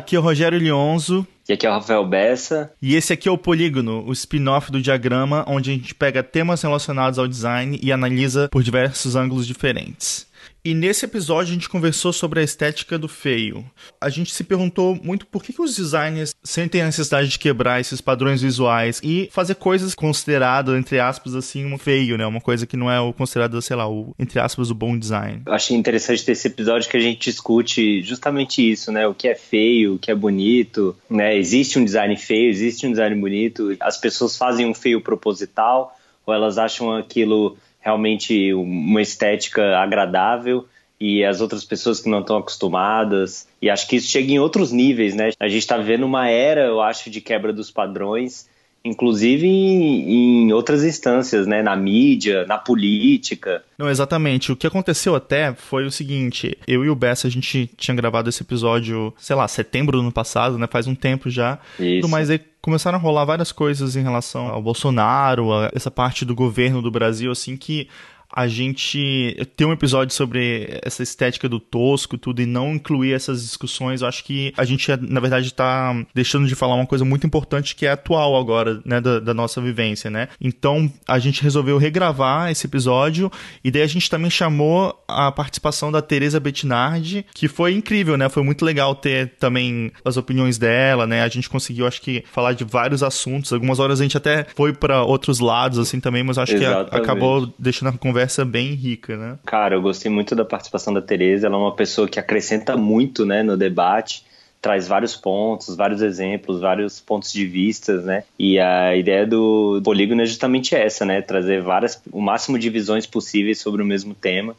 [0.00, 1.26] Aqui é o Rogério Lionzo.
[1.46, 2.72] E aqui é o Rafael Bessa.
[2.80, 6.62] E esse aqui é o Polígono, o spin-off do diagrama, onde a gente pega temas
[6.62, 10.26] relacionados ao design e analisa por diversos ângulos diferentes.
[10.62, 13.64] E nesse episódio a gente conversou sobre a estética do feio.
[13.98, 17.80] A gente se perguntou muito por que, que os designers sentem a necessidade de quebrar
[17.80, 22.26] esses padrões visuais e fazer coisas consideradas, entre aspas, assim, um feio, né?
[22.26, 25.42] Uma coisa que não é o considerado, sei lá, o, entre aspas, o bom design.
[25.46, 29.06] Eu achei interessante ter esse episódio que a gente discute justamente isso, né?
[29.06, 31.36] O que é feio, o que é bonito, né?
[31.36, 33.74] Existe um design feio, existe um design bonito.
[33.80, 40.66] As pessoas fazem um feio proposital ou elas acham aquilo realmente uma estética agradável
[41.00, 43.48] e as outras pessoas que não estão acostumadas.
[43.60, 45.30] E acho que isso chega em outros níveis, né?
[45.40, 48.48] A gente está vivendo uma era, eu acho, de quebra dos padrões,
[48.84, 51.62] inclusive em, em, outras instâncias, né?
[51.62, 53.62] Na mídia, na política.
[53.76, 54.52] Não, exatamente.
[54.52, 58.28] O que aconteceu até foi o seguinte: eu e o Bessa, a gente tinha gravado
[58.28, 60.66] esse episódio, sei lá, setembro do ano passado, né?
[60.66, 61.58] Faz um tempo já.
[61.78, 62.08] Isso.
[62.08, 66.34] Mas aí começaram a rolar várias coisas em relação ao Bolsonaro, a essa parte do
[66.34, 67.88] governo do Brasil, assim, que
[68.32, 73.42] a gente ter um episódio sobre essa estética do tosco tudo e não incluir essas
[73.42, 77.26] discussões, eu acho que a gente, na verdade, está deixando de falar uma coisa muito
[77.26, 80.28] importante que é atual agora, né, da, da, nossa vivência, né?
[80.40, 83.30] Então, a gente resolveu regravar esse episódio
[83.64, 88.28] e daí a gente também chamou a participação da Teresa Bettinardi, que foi incrível, né?
[88.28, 91.22] Foi muito legal ter também as opiniões dela, né?
[91.22, 93.52] A gente conseguiu, acho que, falar de vários assuntos.
[93.52, 96.90] Algumas horas a gente até foi para outros lados, assim, também, mas acho Exatamente.
[96.90, 99.38] que acabou deixando a conversa conversa bem rica, né?
[99.46, 101.46] Cara, eu gostei muito da participação da Tereza.
[101.46, 104.24] Ela é uma pessoa que acrescenta muito, né, no debate
[104.60, 108.24] traz vários pontos, vários exemplos, vários pontos de vistas, né?
[108.38, 111.22] E a ideia do polígono é justamente essa, né?
[111.22, 114.54] Trazer várias, o máximo de visões possíveis sobre o mesmo tema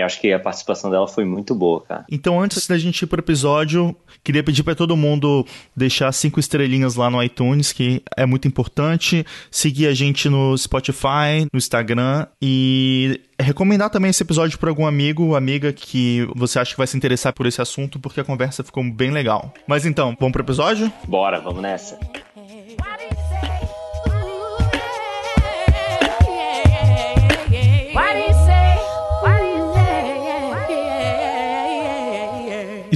[0.00, 2.04] eu acho que a participação dela foi muito boa, cara.
[2.10, 6.96] Então, antes da gente ir pro episódio, queria pedir para todo mundo deixar cinco estrelinhas
[6.96, 9.24] lá no iTunes, que é muito importante.
[9.50, 15.34] Seguir a gente no Spotify, no Instagram e recomendar também esse episódio para algum amigo,
[15.36, 18.82] amiga que você acha que vai se interessar por esse assunto, porque a conversa ficou
[18.84, 19.52] bem legal.
[19.66, 20.90] Mas então, vamos pro episódio?
[21.06, 21.98] Bora, vamos nessa.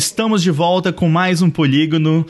[0.01, 2.27] Estamos de volta com mais um polígono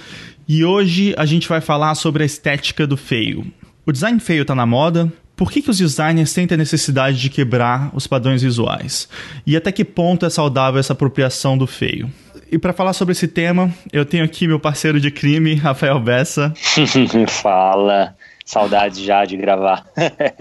[0.49, 3.47] e hoje a gente vai falar sobre a estética do feio.
[3.87, 5.09] O design feio está na moda?
[5.37, 9.09] Por que, que os designers sentem a necessidade de quebrar os padrões visuais?
[9.47, 12.11] E até que ponto é saudável essa apropriação do feio?
[12.51, 16.53] E para falar sobre esse tema, eu tenho aqui meu parceiro de crime, Rafael Bessa.
[17.31, 19.87] Fala, saudade já de gravar.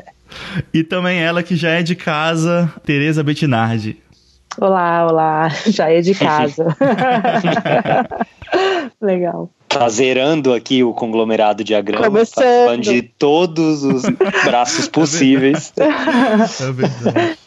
[0.73, 3.97] e também ela que já é de casa, Tereza Bettinardi.
[4.57, 6.65] Olá, olá, já é de casa.
[9.01, 9.49] Legal.
[9.67, 12.43] Tá zerando aqui o conglomerado diagrama, Começando.
[12.43, 14.01] participando de todos os
[14.43, 15.71] braços possíveis.
[15.77, 17.37] É verdade.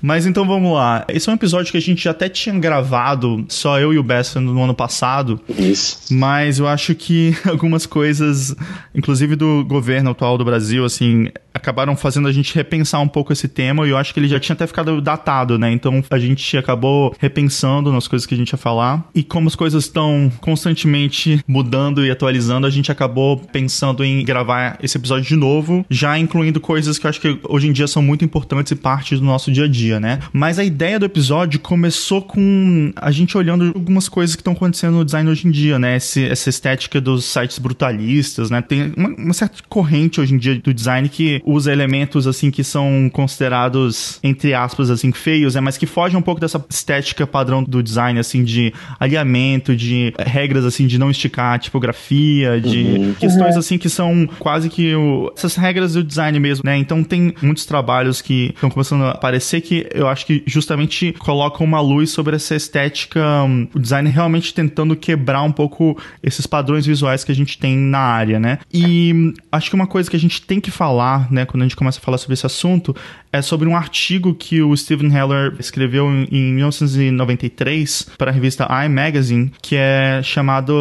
[0.00, 1.04] Mas então vamos lá.
[1.08, 4.40] Esse é um episódio que a gente até tinha gravado, só eu e o Bessa
[4.40, 5.40] no ano passado.
[5.48, 6.14] Isso.
[6.14, 8.54] Mas eu acho que algumas coisas,
[8.94, 13.48] inclusive do governo atual do Brasil, assim, acabaram fazendo a gente repensar um pouco esse
[13.48, 15.72] tema e eu acho que ele já tinha até ficado datado, né?
[15.72, 19.08] Então a gente acabou repensando nas coisas que a gente ia falar.
[19.14, 24.78] E como as coisas estão constantemente mudando e atualizando, a gente acabou pensando em gravar
[24.82, 28.02] esse episódio de novo, já incluindo coisas que eu acho que hoje em dia são
[28.02, 30.20] muito importantes e parte do nosso dia a dia, né?
[30.32, 34.94] Mas a ideia do episódio começou com a gente olhando algumas coisas que estão acontecendo
[34.94, 35.96] no design hoje em dia, né?
[35.96, 38.60] Esse, essa estética dos sites brutalistas, né?
[38.60, 42.64] Tem uma, uma certa corrente hoje em dia do design que usa elementos assim que
[42.64, 47.62] são considerados entre aspas assim feios, né, mas que fogem um pouco dessa estética padrão
[47.62, 53.14] do design assim de alinhamento, de regras assim de não esticar a tipografia, de uhum.
[53.14, 53.60] questões uhum.
[53.60, 56.76] assim que são quase que o, essas regras do design mesmo, né?
[56.76, 61.66] Então tem muitos trabalhos que estão começando a aparecer que eu acho que justamente colocam
[61.66, 66.86] uma luz sobre essa estética, um, o design realmente tentando quebrar um pouco esses padrões
[66.86, 68.58] visuais que a gente tem na área, né?
[68.72, 71.76] E acho que uma coisa que a gente tem que falar, né, quando a gente
[71.76, 72.96] começa a falar sobre esse assunto,
[73.32, 78.66] é sobre um artigo que o Steven Heller escreveu em, em 1993 para a revista
[78.70, 80.74] I Magazine, que é chamado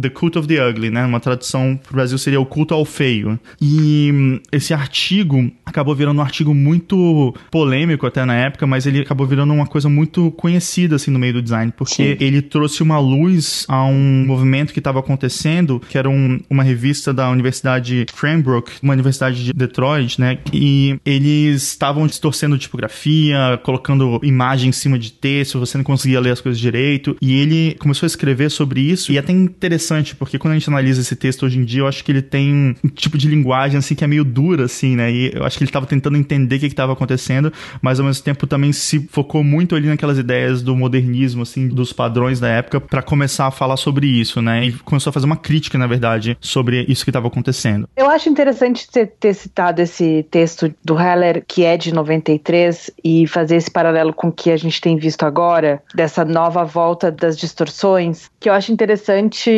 [0.00, 1.04] The Cult of the Ugly, né?
[1.04, 3.38] Uma tradução para o Brasil seria o culto ao feio.
[3.60, 9.26] E esse artigo acabou virando um artigo muito polêmico até na época, mas ele acabou
[9.26, 12.16] virando uma coisa muito conhecida assim no meio do design, porque Sim.
[12.20, 17.12] ele trouxe uma luz a um movimento que estava acontecendo, que era um, uma revista
[17.12, 20.38] da Universidade Cranbrook, uma universidade de Detroit Android, né?
[20.52, 26.30] E eles estavam distorcendo tipografia, colocando imagem em cima de texto, você não conseguia ler
[26.30, 27.16] as coisas direito.
[27.20, 29.12] E ele começou a escrever sobre isso.
[29.12, 31.86] E é até interessante, porque quando a gente analisa esse texto hoje em dia, eu
[31.86, 35.10] acho que ele tem um tipo de linguagem assim que é meio dura, assim, né?
[35.12, 38.22] E eu acho que ele estava tentando entender o que estava acontecendo, mas ao mesmo
[38.22, 42.80] tempo também se focou muito ali naquelas ideias do modernismo, assim, dos padrões da época,
[42.80, 44.66] para começar a falar sobre isso, né?
[44.66, 47.88] E começou a fazer uma crítica, na verdade, sobre isso que estava acontecendo.
[47.96, 53.26] Eu acho interessante ter, ter citado esse texto do Heller, que é de 93, e
[53.26, 57.36] fazer esse paralelo com o que a gente tem visto agora, dessa nova volta das
[57.36, 59.50] distorções, que eu acho interessante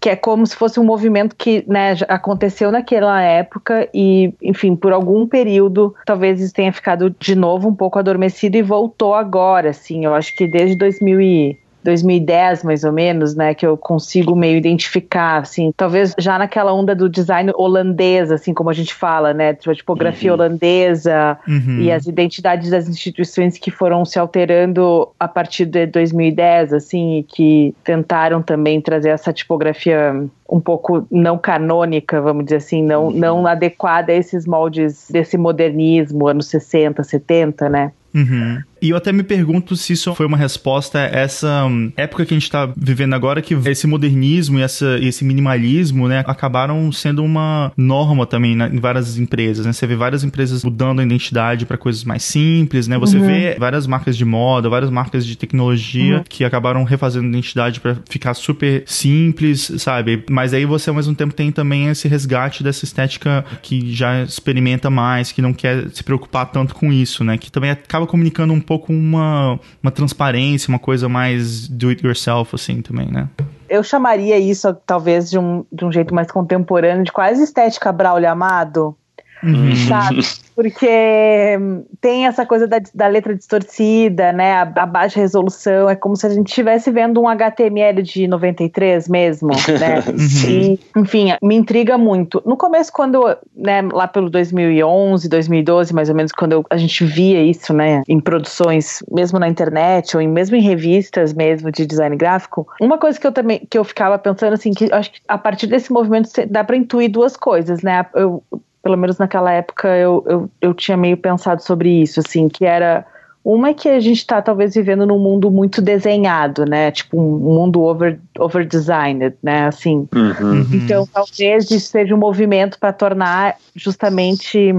[0.00, 4.92] que é como se fosse um movimento que né, aconteceu naquela época e, enfim, por
[4.92, 10.06] algum período talvez isso tenha ficado de novo um pouco adormecido e voltou agora, assim.
[10.06, 14.56] Eu acho que desde 2000 e 2010, mais ou menos, né, que eu consigo meio
[14.56, 19.54] identificar, assim, talvez já naquela onda do design holandês, assim, como a gente fala, né,
[19.54, 20.38] tipo, a tipografia uhum.
[20.38, 21.80] holandesa uhum.
[21.80, 27.22] e as identidades das instituições que foram se alterando a partir de 2010, assim, e
[27.22, 30.14] que tentaram também trazer essa tipografia
[30.50, 33.10] um pouco não canônica, vamos dizer assim, não, uhum.
[33.12, 37.92] não adequada a esses moldes desse modernismo, anos 60, 70, né?
[38.14, 38.60] Uhum.
[38.80, 42.34] E eu até me pergunto se isso foi uma resposta a essa hum, época que
[42.34, 47.22] a gente está vivendo agora, que esse modernismo e essa, esse minimalismo, né, acabaram sendo
[47.22, 49.72] uma norma também né, em várias empresas, né?
[49.72, 52.98] Você vê várias empresas mudando a identidade para coisas mais simples, né?
[52.98, 53.26] Você uhum.
[53.26, 56.24] vê várias marcas de moda, várias marcas de tecnologia uhum.
[56.28, 60.24] que acabaram refazendo a identidade para ficar super simples, sabe?
[60.30, 64.88] Mas aí você ao mesmo tempo tem também esse resgate dessa estética que já experimenta
[64.88, 67.36] mais, que não quer se preocupar tanto com isso, né?
[67.36, 72.54] Que também acaba comunicando um pouco uma, uma transparência, uma coisa mais do it yourself,
[72.54, 73.28] assim, também, né?
[73.68, 78.30] Eu chamaria isso, talvez, de um, de um jeito mais contemporâneo, de quase estética Braulio
[78.30, 78.96] Amado.
[79.42, 79.74] Uhum.
[79.88, 80.20] Sabe?
[80.60, 81.58] Porque
[82.02, 84.52] tem essa coisa da, da letra distorcida, né?
[84.52, 85.88] A, a, baixa resolução.
[85.88, 90.04] É como se a gente estivesse vendo um HTML de 93 mesmo, né?
[90.46, 92.42] e, enfim, me intriga muito.
[92.44, 93.24] No começo, quando,
[93.56, 98.02] né, lá pelo 2011, 2012, mais ou menos, quando eu, a gente via isso, né,
[98.06, 102.98] em produções, mesmo na internet ou em, mesmo em revistas mesmo de design gráfico, uma
[102.98, 105.90] coisa que eu também que eu ficava pensando assim, que acho que a partir desse
[105.90, 108.04] movimento dá para intuir duas coisas, né?
[108.14, 108.42] Eu
[108.82, 113.04] pelo menos naquela época, eu, eu, eu tinha meio pensado sobre isso, assim, que era.
[113.42, 116.90] Uma é que a gente está talvez vivendo num mundo muito desenhado, né?
[116.90, 119.66] Tipo um mundo over, over designed, né?
[119.66, 120.06] Assim.
[120.14, 120.66] Uhum.
[120.74, 124.74] Então talvez isso seja um movimento para tornar justamente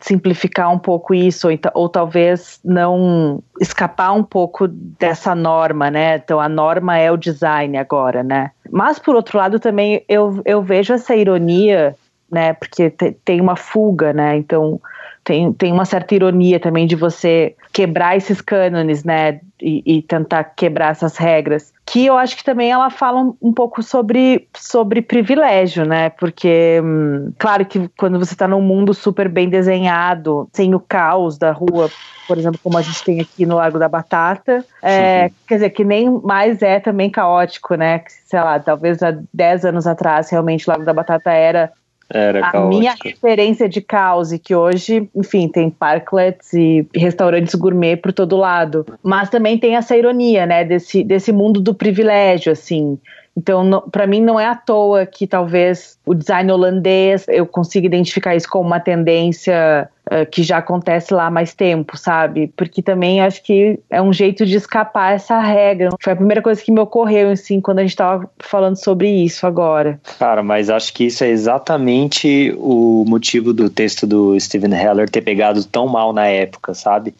[0.00, 6.16] simplificar um pouco isso, ou, ou, talvez não escapar um pouco dessa norma, né?
[6.16, 8.52] Então a norma é o design agora, né?
[8.70, 11.96] Mas por outro lado também eu, eu vejo essa ironia
[12.30, 12.52] né?
[12.52, 14.36] Porque te, tem uma fuga, né?
[14.36, 14.80] Então
[15.28, 19.40] tem, tem uma certa ironia também de você quebrar esses cânones, né?
[19.60, 21.72] E, e, tentar quebrar essas regras.
[21.84, 26.10] Que eu acho que também ela fala um, um pouco sobre, sobre privilégio, né?
[26.10, 31.36] Porque, hum, claro que quando você está num mundo super bem desenhado, sem o caos
[31.36, 31.90] da rua,
[32.26, 35.84] por exemplo, como a gente tem aqui no Lago da Batata, é, quer dizer, que
[35.84, 38.02] nem mais é também caótico, né?
[38.26, 41.72] Sei lá, talvez há 10 anos atrás, realmente, o Lago da Batata era
[42.10, 42.78] era a caótica.
[42.78, 48.36] minha referência de caos, e que hoje, enfim, tem parklets e restaurantes gourmet por todo
[48.36, 48.86] lado.
[49.02, 52.98] Mas também tem essa ironia, né, desse, desse mundo do privilégio, assim.
[53.38, 58.34] Então, para mim, não é à toa que talvez o design holandês eu consiga identificar
[58.34, 62.52] isso como uma tendência uh, que já acontece lá há mais tempo, sabe?
[62.56, 65.90] Porque também acho que é um jeito de escapar essa regra.
[66.02, 69.46] Foi a primeira coisa que me ocorreu, assim, quando a gente estava falando sobre isso
[69.46, 70.00] agora.
[70.18, 75.22] Cara, mas acho que isso é exatamente o motivo do texto do Steven Heller ter
[75.22, 77.14] pegado tão mal na época, sabe?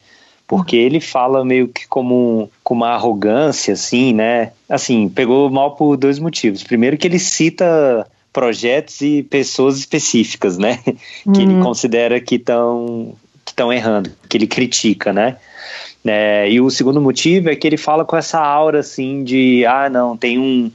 [0.48, 4.52] Porque ele fala meio que como com uma arrogância, assim, né?
[4.66, 6.64] Assim, pegou mal por dois motivos.
[6.64, 10.80] Primeiro que ele cita projetos e pessoas específicas, né?
[11.26, 11.32] Uhum.
[11.34, 11.62] Que ele uhum.
[11.62, 13.14] considera que estão
[13.44, 15.36] que estão errando, que ele critica, né?
[16.04, 19.90] É, e o segundo motivo é que ele fala com essa aura assim de ah
[19.90, 20.70] não tem um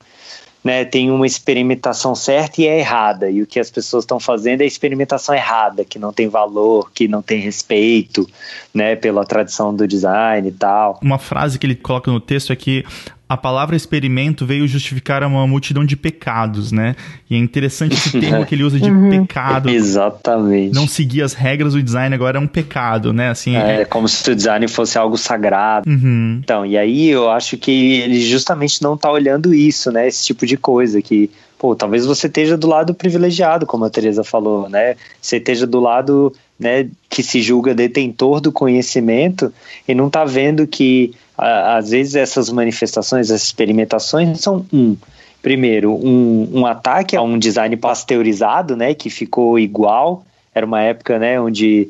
[0.63, 4.61] né, tem uma experimentação certa e é errada, e o que as pessoas estão fazendo
[4.61, 8.27] é experimentação errada, que não tem valor, que não tem respeito,
[8.73, 10.99] né, pela tradição do design e tal.
[11.01, 12.85] Uma frase que ele coloca no texto é que
[13.33, 16.95] a palavra experimento veio justificar uma multidão de pecados, né?
[17.27, 19.09] E é interessante esse termo que ele usa de uhum.
[19.09, 19.69] pecado.
[19.69, 20.75] Exatamente.
[20.75, 23.29] Não seguir as regras do design agora é um pecado, né?
[23.29, 23.85] Assim, é, é...
[23.85, 25.89] como se o design fosse algo sagrado.
[25.89, 26.41] Uhum.
[26.43, 30.07] Então, e aí eu acho que ele justamente não está olhando isso, né?
[30.07, 34.23] Esse tipo de coisa que pô, talvez você esteja do lado privilegiado, como a Teresa
[34.23, 34.95] falou, né?
[35.19, 39.53] Você esteja do lado né, que se julga detentor do conhecimento
[39.87, 44.95] e não está vendo que às vezes essas manifestações, essas experimentações são um
[45.41, 50.25] primeiro um, um ataque a um design pasteurizado, né, que ficou igual.
[50.55, 51.89] Era uma época, né, onde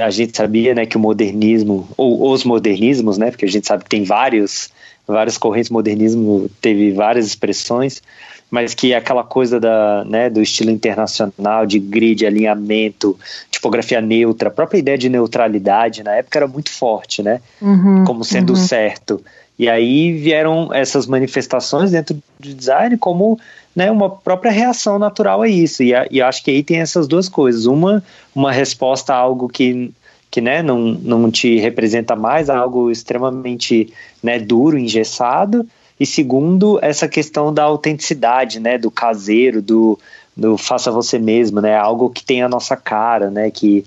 [0.00, 3.84] a gente sabia, né, que o modernismo ou os modernismos, né, porque a gente sabe
[3.84, 4.70] que tem vários
[5.06, 8.02] várias correntes modernismo teve várias expressões
[8.50, 13.18] mas que aquela coisa da, né, do estilo internacional, de grid, alinhamento,
[13.58, 17.40] tipografia neutra, a própria ideia de neutralidade na época era muito forte, né?
[17.60, 18.56] Uhum, como sendo uhum.
[18.56, 19.20] certo.
[19.58, 23.38] E aí vieram essas manifestações dentro do design como
[23.74, 25.82] né, uma própria reação natural a isso.
[25.82, 27.66] E, a, e acho que aí tem essas duas coisas.
[27.66, 29.92] Uma, uma resposta a algo que
[30.30, 33.90] que né, não, não te representa mais, algo extremamente
[34.22, 35.66] né, duro, engessado,
[35.98, 39.98] e segundo, essa questão da autenticidade, né, do caseiro, do,
[40.38, 43.84] do faça você mesmo, né, algo que tem a nossa cara, né, que,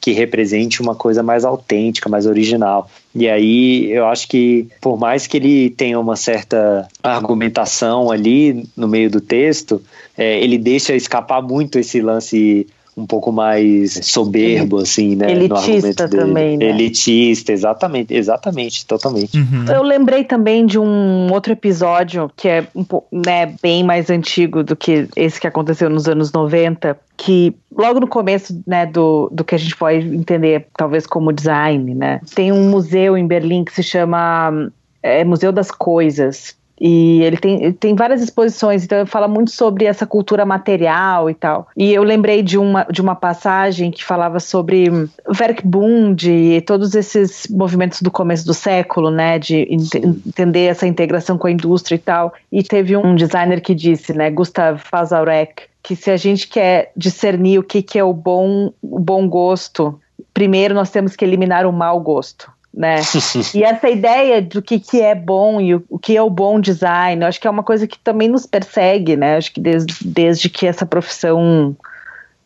[0.00, 2.90] que represente uma coisa mais autêntica, mais original.
[3.14, 8.88] E aí eu acho que, por mais que ele tenha uma certa argumentação ali no
[8.88, 9.80] meio do texto,
[10.18, 15.30] é, ele deixa escapar muito esse lance um pouco mais soberbo, assim, né?
[15.32, 16.66] Elitista também, né?
[16.66, 19.36] Elitista, exatamente, exatamente, totalmente.
[19.36, 19.64] Uhum.
[19.72, 24.76] Eu lembrei também de um outro episódio que é um né, bem mais antigo do
[24.76, 29.54] que esse que aconteceu nos anos 90, que logo no começo né, do, do que
[29.54, 32.20] a gente pode entender talvez como design, né?
[32.34, 34.70] Tem um museu em Berlim que se chama
[35.02, 39.50] é, Museu das Coisas, e ele tem, ele tem várias exposições, então ele fala muito
[39.50, 41.68] sobre essa cultura material e tal.
[41.76, 44.88] E eu lembrei de uma, de uma passagem que falava sobre
[45.40, 51.38] Werkbund e todos esses movimentos do começo do século, né, de ent entender essa integração
[51.38, 52.32] com a indústria e tal.
[52.50, 57.58] E teve um designer que disse, né, Gustav Fazarek, que se a gente quer discernir
[57.58, 60.00] o que, que é o bom, o bom gosto,
[60.32, 62.96] primeiro nós temos que eliminar o mau gosto né?
[63.54, 66.58] e essa ideia do que, que é bom e o, o, que é o bom
[66.58, 69.36] design, eu acho que é uma coisa que também nos persegue, né?
[69.36, 71.76] Acho que desde, desde que essa profissão,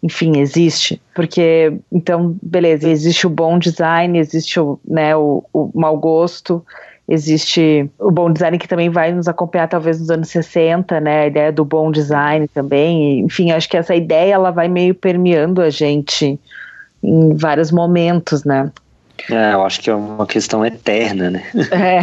[0.03, 1.01] enfim, existe.
[1.15, 6.65] Porque, então, beleza, existe o bom design, existe o, né, o, o mau gosto,
[7.09, 11.27] existe o bom design que também vai nos acompanhar talvez nos anos 60, né, a
[11.29, 15.71] ideia do bom design também, enfim, acho que essa ideia ela vai meio permeando a
[15.71, 16.39] gente
[17.01, 18.73] em vários momentos, né.
[19.31, 21.43] É, eu acho que é uma questão eterna, né?
[21.71, 22.03] É,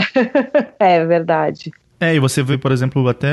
[0.97, 1.71] é verdade.
[2.03, 3.29] É, e você vê, por exemplo, até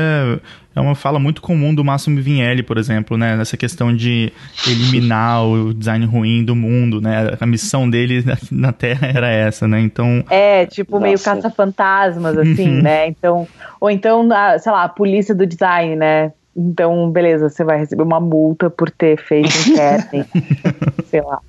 [0.77, 4.33] é uma fala muito comum do Máximo Vinelli, por exemplo, né, nessa questão de
[4.65, 7.37] eliminar o design ruim do mundo, né?
[7.41, 9.81] A missão dele na Terra era essa, né?
[9.81, 11.03] Então É, tipo Nossa.
[11.03, 12.83] meio caça-fantasmas assim, uhum.
[12.83, 13.09] né?
[13.09, 13.49] Então,
[13.81, 14.29] ou então,
[14.61, 16.33] sei lá, a polícia do design, né?
[16.57, 20.25] Então, beleza, você vai receber uma multa por ter feito um casting.
[21.09, 21.41] sei lá.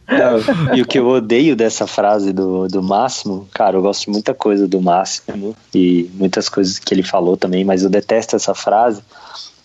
[0.76, 4.34] e o que eu odeio dessa frase do, do Máximo, cara, eu gosto de muita
[4.34, 9.02] coisa do Máximo e muitas coisas que ele falou também, mas eu detesto essa frase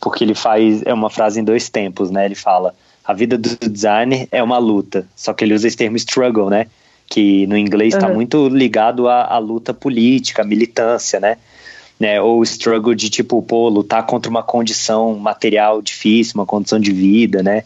[0.01, 0.83] porque ele faz.
[0.85, 2.25] É uma frase em dois tempos, né?
[2.25, 2.75] Ele fala:
[3.05, 6.67] a vida do designer é uma luta, só que ele usa esse termo struggle, né?
[7.09, 8.15] Que no inglês está uhum.
[8.15, 11.39] muito ligado à, à luta política, à militância, né?
[11.99, 12.21] Né?
[12.21, 16.93] Ou o struggle de tipo, pô, lutar contra uma condição material difícil, uma condição de
[16.93, 17.65] vida, né?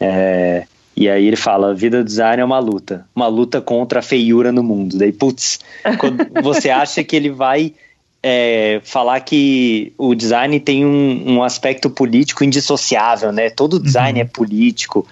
[0.00, 3.98] É, e aí ele fala, a vida do design é uma luta, uma luta contra
[3.98, 4.96] a feiura no mundo.
[4.96, 5.60] Daí, putz,
[6.42, 7.74] você acha que ele vai
[8.22, 13.50] é, falar que o design tem um, um, aspecto político indissociável, né?
[13.50, 14.24] Todo design uhum.
[14.24, 15.06] é político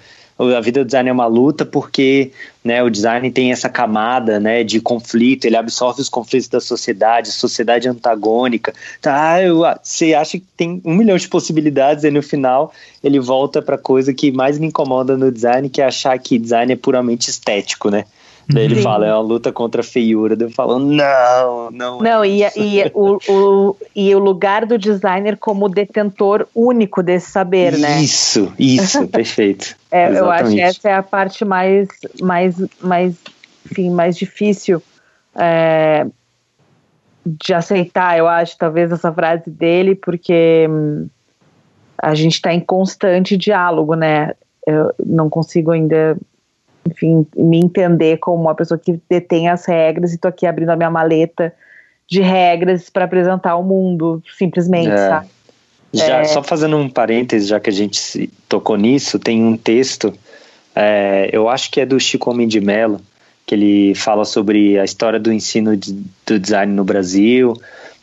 [0.49, 2.31] a vida do design é uma luta porque
[2.63, 7.31] né, o design tem essa camada né, de conflito, ele absorve os conflitos da sociedade,
[7.31, 8.73] sociedade antagônica.
[9.01, 12.73] Tá, eu, você acha que tem um milhão de possibilidades e no final
[13.03, 16.39] ele volta para a coisa que mais me incomoda no design, que é achar que
[16.39, 18.05] design é puramente estético, né?
[18.47, 18.81] Daí ele Sim.
[18.81, 20.35] fala, é uma luta contra a feiura.
[20.35, 21.99] Daí eu falo, não, não.
[21.99, 27.31] É não, e, e, o, o, e o lugar do designer como detentor único desse
[27.31, 28.01] saber, né?
[28.01, 29.75] Isso, isso, perfeito.
[29.89, 31.87] é, eu acho que essa é a parte mais,
[32.21, 33.15] mais, mais,
[33.69, 34.81] enfim, mais difícil
[35.35, 36.05] é,
[37.25, 41.07] de aceitar, eu acho, talvez, essa frase dele, porque hum,
[41.97, 44.33] a gente está em constante diálogo, né?
[44.67, 46.17] Eu não consigo ainda
[46.89, 50.75] enfim, me entender como uma pessoa que detém as regras e tô aqui abrindo a
[50.75, 51.53] minha maleta
[52.07, 54.97] de regras para apresentar o mundo, simplesmente, é.
[54.97, 55.27] sabe?
[55.93, 56.23] Já, é...
[56.25, 60.13] Só fazendo um parêntese, já que a gente tocou nisso, tem um texto,
[60.75, 62.99] é, eu acho que é do Chico Homem de Mello,
[63.45, 65.93] que ele fala sobre a história do ensino de,
[66.25, 67.53] do design no Brasil,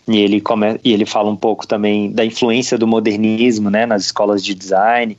[0.06, 4.04] e ele, come, e ele fala um pouco também da influência do modernismo né, nas
[4.04, 5.16] escolas de design,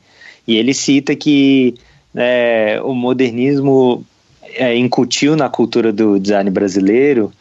[0.47, 1.75] e ele cita que
[2.15, 4.05] é, o modernismo
[4.55, 7.31] é, incutiu na cultura do design brasileiro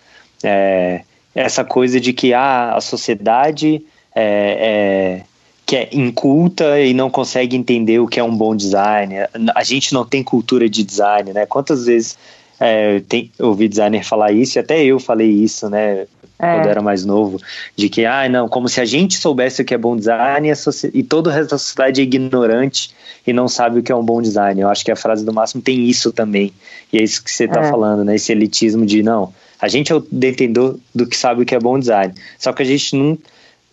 [0.42, 1.02] é,
[1.34, 3.82] essa coisa de que ah, a sociedade
[4.14, 5.22] é, é,
[5.64, 9.14] que é inculta e não consegue entender o que é um bom design.
[9.54, 11.46] A gente não tem cultura de design, né?
[11.46, 12.18] Quantas vezes
[12.58, 16.06] é, tem, eu ouvi designer falar isso, e até eu falei isso, né?
[16.40, 16.54] É.
[16.54, 17.38] Quando era mais novo,
[17.76, 20.98] de que, ah, não, como se a gente soubesse o que é bom design e,
[20.98, 22.94] e todo o resto da sociedade é ignorante
[23.26, 24.60] e não sabe o que é um bom design.
[24.60, 26.52] Eu acho que a frase do Máximo tem isso também.
[26.92, 27.70] E é isso que você está é.
[27.70, 28.14] falando, né?
[28.16, 31.58] Esse elitismo de, não, a gente é o detentor do que sabe o que é
[31.58, 32.14] bom design.
[32.38, 33.18] Só que a gente não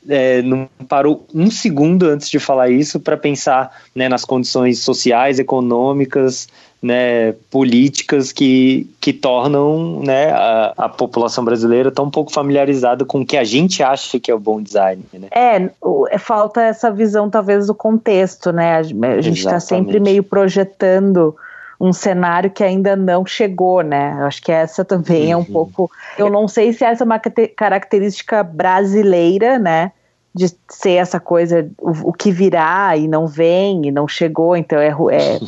[0.07, 5.39] é, não parou um segundo antes de falar isso para pensar né, nas condições sociais,
[5.39, 6.47] econômicas,
[6.81, 13.25] né, políticas que, que tornam né, a, a, população brasileira tão pouco familiarizada com o
[13.25, 15.03] que a gente acha que é o bom design.
[15.11, 15.27] Né?
[15.31, 15.69] É,
[16.09, 18.77] é falta essa visão talvez do contexto, né?
[18.77, 21.35] A gente está sempre meio projetando
[21.79, 24.15] um cenário que ainda não chegou, né?
[24.19, 25.31] Eu acho que essa também uhum.
[25.31, 25.45] é um uhum.
[25.45, 25.91] pouco.
[26.17, 29.91] Eu não sei se essa é uma característica brasileira, né?
[30.37, 34.79] De ser essa coisa, o, o que virá e não vem e não chegou, então
[34.79, 35.39] é, é,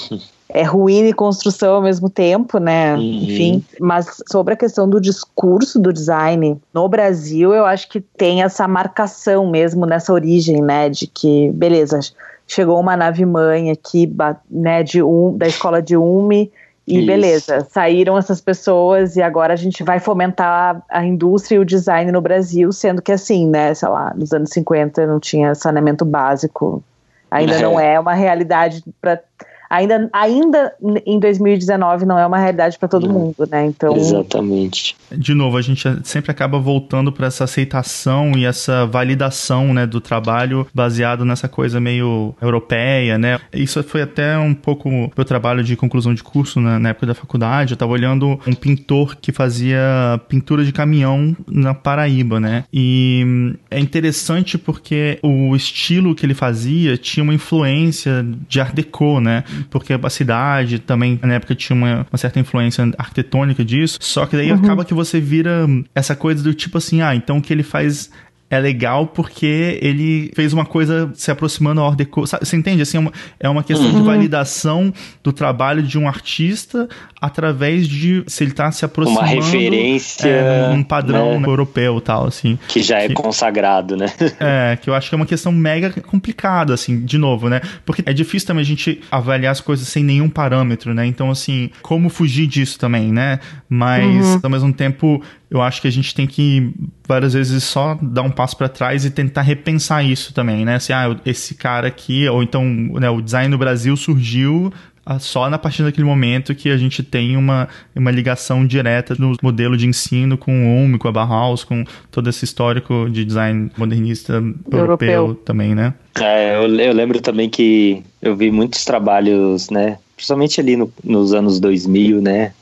[0.62, 2.96] é ruína e construção ao mesmo tempo, né?
[2.96, 3.01] Uhum.
[3.01, 8.41] Enfim, mas sobre a questão do discurso do design no Brasil, eu acho que tem
[8.41, 10.89] essa marcação mesmo nessa origem, né?
[10.89, 12.00] De que, beleza,
[12.48, 14.12] chegou uma nave mãe aqui,
[14.50, 16.51] né, de um, da escola de UME,
[16.89, 17.05] e Isso.
[17.05, 22.12] beleza, saíram essas pessoas e agora a gente vai fomentar a indústria e o design
[22.12, 26.84] no Brasil, sendo que assim, né, sei lá, nos anos 50 não tinha saneamento básico,
[27.29, 27.62] ainda é.
[27.62, 29.22] não é uma realidade para
[29.70, 30.74] ainda, ainda
[31.06, 33.66] em 2019 não é uma realidade para todo mundo, né?
[33.66, 34.96] Então, exatamente.
[35.12, 40.01] De novo, a gente sempre acaba voltando para essa aceitação e essa validação, né, do
[40.01, 43.40] trabalho baseado nessa coisa meio europeia, né?
[43.53, 47.14] Isso foi até um pouco meu trabalho de conclusão de curso né, na época da
[47.14, 47.74] faculdade.
[47.74, 49.79] Eu estava olhando um pintor que fazia
[50.27, 52.64] pintura de caminhão na Paraíba, né?
[52.74, 59.20] E é interessante porque o estilo que ele fazia tinha uma influência de Art Deco,
[59.20, 59.44] né?
[59.69, 63.98] Porque a cidade também, na época, tinha uma, uma certa influência arquitetônica disso.
[64.01, 64.57] Só que daí uhum.
[64.57, 68.09] acaba que você vira essa coisa do tipo assim, ah, então o que ele faz
[68.50, 72.22] é legal porque ele fez uma coisa se aproximando ao Art Deco.
[72.22, 72.81] Você entende?
[72.81, 74.00] Assim, é uma, é uma questão uhum.
[74.00, 76.90] de validação do trabalho de um artista
[77.22, 79.25] através de se ele está se aproximando.
[79.25, 80.27] Uma referência.
[80.27, 81.48] É, um padrão né?
[81.48, 82.57] europeu tal, assim.
[82.68, 84.07] Que já é consagrado, né?
[84.40, 87.62] é, que eu acho que é uma questão mega complicada, assim, de novo, né?
[87.85, 91.05] Porque é difícil também a gente avaliar as coisas sem nenhum parâmetro, né?
[91.05, 93.40] Então, assim, como fugir disso também, né?
[93.68, 94.40] Mas, uhum.
[94.42, 96.72] ao mesmo tempo, eu acho que a gente tem que
[97.07, 100.75] várias vezes só dar um passo para trás e tentar repensar isso também, né?
[100.75, 104.72] Assim, ah, esse cara aqui, ou então né, o design no Brasil surgiu
[105.03, 109.35] ah, só na partir daquele momento que a gente tem uma, uma ligação direta no
[109.42, 113.72] modelo de ensino com o UM, com a Bauhaus, com todo esse histórico de design
[113.75, 115.96] modernista europeu, europeu também, né?
[116.22, 121.33] É, eu, eu, lembro também que eu vi muitos trabalhos, né, principalmente ali no, nos
[121.33, 122.53] anos 2000, né,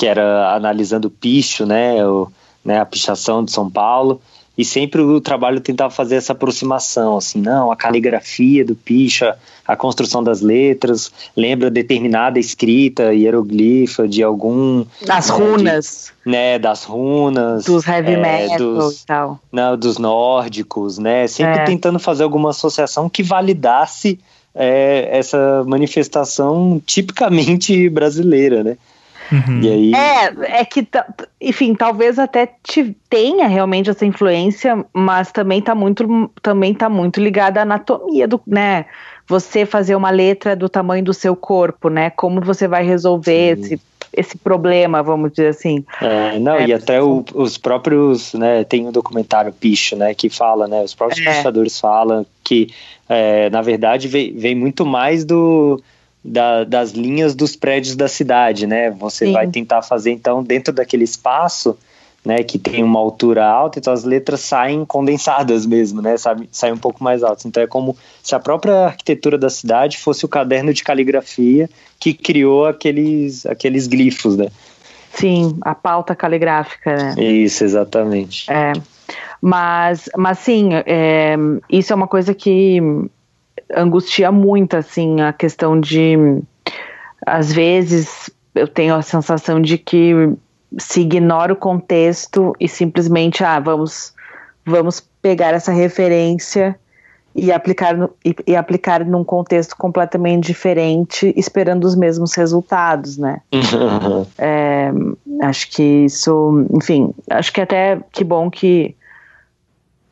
[0.00, 2.26] que era analisando o picho, né, o,
[2.64, 4.18] né, a pichação de São Paulo,
[4.56, 9.36] e sempre o trabalho tentava fazer essa aproximação, assim, não, a caligrafia do picha,
[9.68, 14.86] a construção das letras, lembra determinada escrita hieroglifa de algum...
[15.06, 16.12] Das né, runas.
[16.24, 17.66] De, né, das runas.
[17.66, 19.38] Dos heavy é, metal dos, e tal.
[19.52, 21.64] Não, dos nórdicos, né, sempre é.
[21.64, 24.18] tentando fazer alguma associação que validasse
[24.54, 28.78] é, essa manifestação tipicamente brasileira, né.
[29.32, 29.60] Uhum.
[29.62, 29.94] E aí...
[29.94, 30.86] É, é que,
[31.40, 37.20] enfim, talvez até te tenha realmente essa influência, mas também tá muito, também tá muito
[37.20, 38.86] ligada à anatomia do, né?
[39.26, 42.10] Você fazer uma letra do tamanho do seu corpo, né?
[42.10, 43.80] Como você vai resolver esse,
[44.12, 45.84] esse problema, vamos dizer assim.
[46.00, 50.28] É, não, é, e até o, os próprios, né, tem um documentário Picho, né, que
[50.28, 51.32] fala, né, os próprios é.
[51.32, 52.68] pichadores falam que,
[53.08, 55.80] é, na verdade, vem, vem muito mais do
[56.24, 58.90] da, das linhas dos prédios da cidade, né?
[58.90, 59.32] Você Sim.
[59.32, 61.76] vai tentar fazer então dentro daquele espaço,
[62.22, 66.18] né, que tem uma altura alta, então as letras saem condensadas mesmo, né?
[66.18, 67.46] Sabe, saem um pouco mais altas.
[67.46, 72.12] Então é como se a própria arquitetura da cidade fosse o caderno de caligrafia que
[72.12, 74.48] criou aqueles aqueles glifos, né?
[75.14, 77.22] Sim, a pauta caligráfica, né?
[77.22, 78.50] Isso, exatamente.
[78.50, 78.72] É.
[79.40, 81.34] Mas, mas sim, é,
[81.70, 82.80] isso é uma coisa que
[83.74, 86.16] angustia muito, assim, a questão de,
[87.26, 90.12] às vezes, eu tenho a sensação de que
[90.78, 94.14] se ignora o contexto e simplesmente, ah, vamos,
[94.64, 96.78] vamos pegar essa referência
[97.34, 103.40] e aplicar, no, e, e, aplicar num contexto completamente diferente, esperando os mesmos resultados, né?
[103.52, 104.26] Uhum.
[104.38, 104.90] É,
[105.42, 108.96] acho que isso, enfim, acho que até que bom que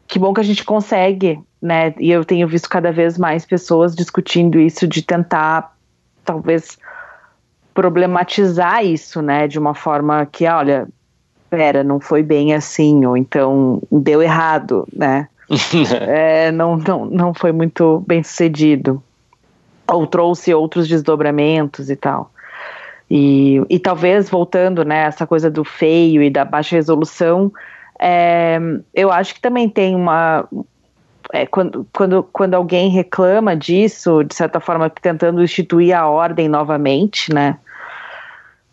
[0.07, 1.94] que bom que a gente consegue, né?
[1.99, 5.77] E eu tenho visto cada vez mais pessoas discutindo isso de tentar,
[6.25, 6.79] talvez,
[7.75, 9.47] problematizar isso, né?
[9.49, 10.88] De uma forma que, olha,
[11.51, 15.29] pera, não foi bem assim, ou então deu errado, né?
[16.07, 19.03] é, não, não, não foi muito bem sucedido.
[19.87, 22.31] Ou trouxe outros desdobramentos e tal.
[23.11, 27.51] E, e talvez voltando, né, essa coisa do feio e da baixa resolução,
[27.99, 28.59] é,
[28.94, 30.47] eu acho que também tem uma.
[31.33, 37.33] É, quando, quando, quando alguém reclama disso, de certa forma, tentando instituir a ordem novamente,
[37.33, 37.59] né?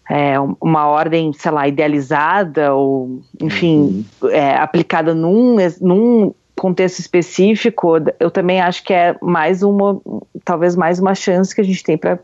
[0.09, 4.29] É, uma ordem, sei lá, idealizada ou, enfim, uhum.
[4.29, 9.99] é, aplicada num, num contexto específico, eu também acho que é mais uma,
[10.43, 12.19] talvez mais uma chance que a gente tem para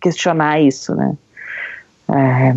[0.00, 1.16] questionar isso, né?
[2.08, 2.54] É,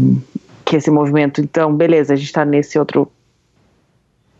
[0.63, 3.11] que esse movimento, então, beleza, a gente está nesse outro,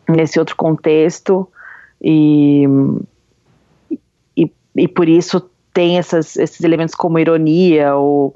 [0.08, 1.48] nesse outro contexto
[2.02, 2.66] e,
[4.36, 8.36] e, e por isso tem essas, esses elementos como ironia ou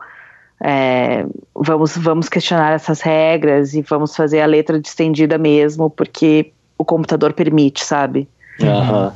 [0.63, 6.85] é, vamos, vamos questionar essas regras e vamos fazer a letra distendida mesmo, porque o
[6.85, 8.27] computador permite, sabe?
[8.59, 9.11] Uhum.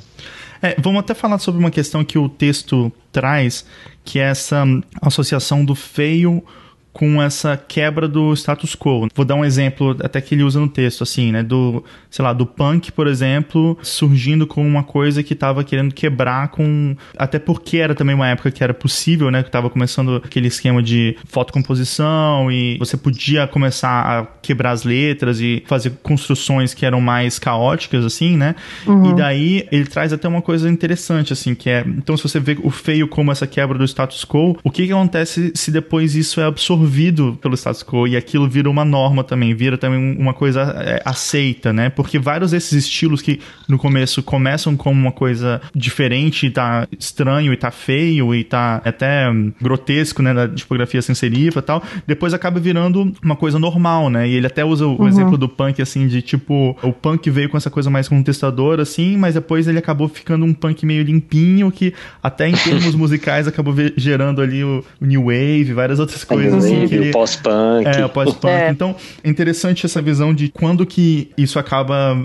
[0.62, 3.66] É, vamos até falar sobre uma questão que o texto traz,
[4.04, 4.66] que é essa
[5.02, 6.44] associação do feio
[6.91, 9.08] com essa quebra do status quo.
[9.13, 11.43] Vou dar um exemplo até que ele usa no texto, assim, né?
[11.43, 16.49] Do, sei lá, do punk, por exemplo, surgindo como uma coisa que estava querendo quebrar
[16.49, 16.95] com.
[17.17, 19.41] Até porque era também uma época que era possível, né?
[19.43, 25.39] Que estava começando aquele esquema de fotocomposição e você podia começar a quebrar as letras
[25.39, 28.56] e fazer construções que eram mais caóticas, assim, né?
[28.86, 29.12] Uhum.
[29.12, 31.86] E daí ele traz até uma coisa interessante, assim, que é.
[31.88, 34.91] Então, se você vê o feio como essa quebra do status quo, o que, que
[34.91, 36.79] acontece se depois isso é absorvido?
[36.80, 41.02] Absorvido pelo status quo e aquilo vira uma norma também, vira também uma coisa é,
[41.04, 41.89] aceita, né?
[41.89, 47.54] Porque vários desses estilos que no começo começam como uma coisa diferente, e tá estranho
[47.54, 49.26] e tá feio e tá até
[49.62, 54.28] grotesco, né, da tipografia sem serifa e tal, depois acaba virando uma coisa normal, né?
[54.28, 55.08] E ele até usa o uhum.
[55.08, 59.18] exemplo do punk assim de tipo, o punk veio com essa coisa mais contestadora assim,
[59.18, 63.74] mas depois ele acabou ficando um punk meio limpinho que até em termos musicais acabou
[63.96, 67.88] gerando ali o, o new wave, várias outras coisas assim, o pós-punk.
[67.88, 68.48] É, o pós-punk.
[68.48, 68.70] É.
[68.70, 72.18] Então, é interessante essa visão de quando que isso acaba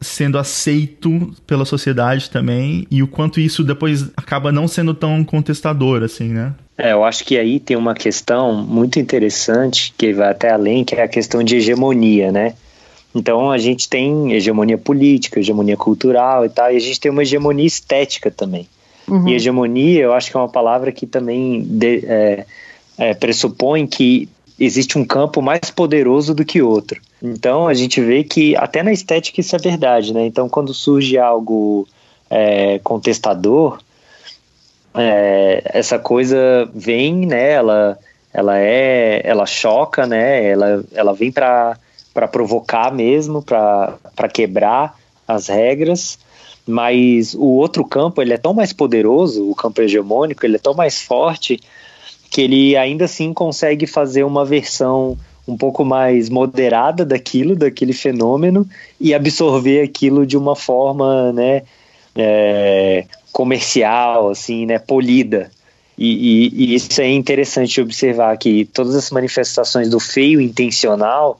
[0.00, 6.02] sendo aceito pela sociedade também e o quanto isso depois acaba não sendo tão contestador
[6.02, 6.54] assim, né?
[6.78, 10.94] É, eu acho que aí tem uma questão muito interessante que vai até além, que
[10.94, 12.54] é a questão de hegemonia, né?
[13.14, 17.22] Então a gente tem hegemonia política, hegemonia cultural e tal, e a gente tem uma
[17.22, 18.66] hegemonia estética também.
[19.06, 19.28] Uhum.
[19.28, 22.46] E hegemonia, eu acho que é uma palavra que também de, é,
[23.00, 27.00] é, pressupõe que existe um campo mais poderoso do que outro.
[27.22, 30.26] Então a gente vê que até na estética isso é verdade, né?
[30.26, 31.88] Então quando surge algo
[32.28, 33.80] é, contestador,
[34.94, 37.52] é, essa coisa vem, né?
[37.52, 37.98] Ela,
[38.34, 40.46] ela é, ela choca, né?
[40.46, 41.78] Ela, ela vem para
[42.12, 46.18] para provocar mesmo, para quebrar as regras.
[46.66, 50.74] Mas o outro campo ele é tão mais poderoso, o campo hegemônico ele é tão
[50.74, 51.58] mais forte
[52.30, 58.66] que ele ainda assim consegue fazer uma versão um pouco mais moderada daquilo, daquele fenômeno,
[59.00, 61.62] e absorver aquilo de uma forma, né,
[62.14, 65.50] é, comercial, assim, né, polida.
[65.98, 66.06] E,
[66.46, 71.38] e, e, isso é interessante observar que todas as manifestações do feio intencional,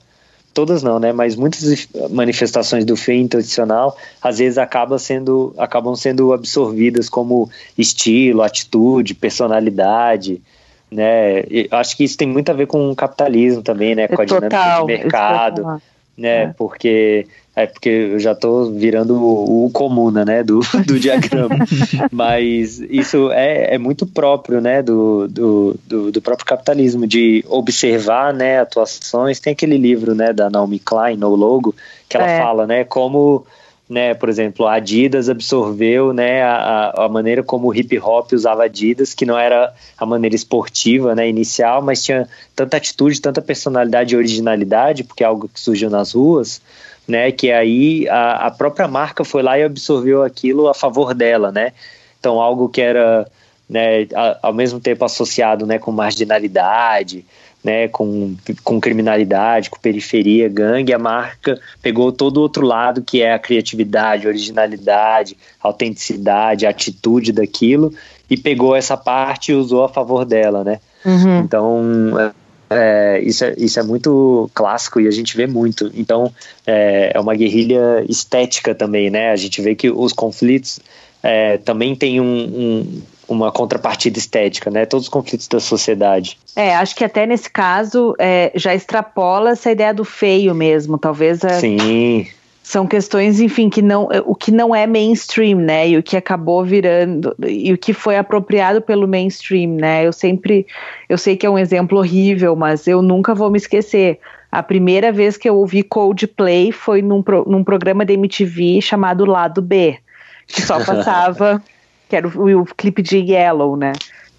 [0.52, 6.32] todas não, né, mas muitas manifestações do feio intencional, às vezes acabam sendo, acabam sendo
[6.32, 7.48] absorvidas como
[7.78, 10.42] estilo, atitude, personalidade,
[10.90, 11.40] né?
[11.50, 14.08] E acho que isso tem muito a ver com o capitalismo também, né?
[14.08, 15.82] Com a dinâmica Total, de mercado,
[16.16, 16.42] né?
[16.42, 16.54] É.
[16.56, 21.56] Porque é porque eu já estou virando o, o, comuna, né, do, do diagrama.
[22.10, 28.32] Mas isso é, é muito próprio, né, do, do, do, do, próprio capitalismo, de observar,
[28.32, 29.40] né, atuações.
[29.40, 31.74] Tem aquele livro, né, da Naomi Klein, No Logo,
[32.08, 32.38] que ela é.
[32.38, 33.44] fala, né, como
[33.90, 38.62] né, por exemplo, a Adidas absorveu, né, a, a maneira como o hip hop usava
[38.62, 44.14] Adidas, que não era a maneira esportiva, né, inicial, mas tinha tanta atitude, tanta personalidade
[44.14, 46.62] e originalidade, porque é algo que surgiu nas ruas,
[47.08, 51.50] né, que aí a, a própria marca foi lá e absorveu aquilo a favor dela,
[51.50, 51.72] né,
[52.20, 53.26] então algo que era,
[53.68, 54.06] né,
[54.40, 57.26] ao mesmo tempo associado, né, com marginalidade,
[57.62, 63.22] né, com, com criminalidade, com periferia, gangue, a marca pegou todo o outro lado, que
[63.22, 67.92] é a criatividade, originalidade, autenticidade, atitude daquilo,
[68.28, 70.80] e pegou essa parte e usou a favor dela, né?
[71.04, 71.40] Uhum.
[71.40, 72.32] Então, é,
[72.70, 75.90] é, isso, é, isso é muito clássico e a gente vê muito.
[75.94, 76.32] Então,
[76.66, 79.30] é, é uma guerrilha estética também, né?
[79.32, 80.78] A gente vê que os conflitos
[81.22, 84.84] é, também tem um, um uma contrapartida estética, né?
[84.84, 86.36] Todos os conflitos da sociedade.
[86.56, 91.42] É, acho que até nesse caso é, já extrapola essa ideia do feio mesmo, talvez.
[91.44, 92.26] É, Sim.
[92.62, 95.88] São questões, enfim, que não, o que não é mainstream, né?
[95.88, 100.06] E o que acabou virando e o que foi apropriado pelo mainstream, né?
[100.06, 100.66] Eu sempre,
[101.08, 104.18] eu sei que é um exemplo horrível, mas eu nunca vou me esquecer.
[104.52, 109.62] A primeira vez que eu ouvi Coldplay foi num, num programa da MTV chamado Lado
[109.62, 109.98] B,
[110.46, 111.62] que só passava
[112.10, 113.92] que era o, o clipe de Yellow, né?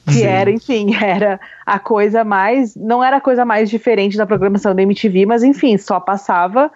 [0.06, 0.24] Que Sim.
[0.26, 2.76] era, enfim, era a coisa mais.
[2.76, 6.70] Não era a coisa mais diferente da programação da MTV, mas enfim, só passava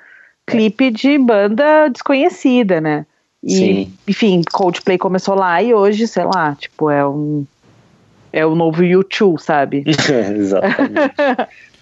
[0.47, 3.05] clipe de banda desconhecida, né?
[3.43, 3.93] E, Sim.
[4.07, 7.45] enfim, Coldplay começou lá e hoje, sei lá, tipo, é um.
[8.31, 9.83] É o novo YouTube, sabe?
[9.85, 11.15] Exatamente.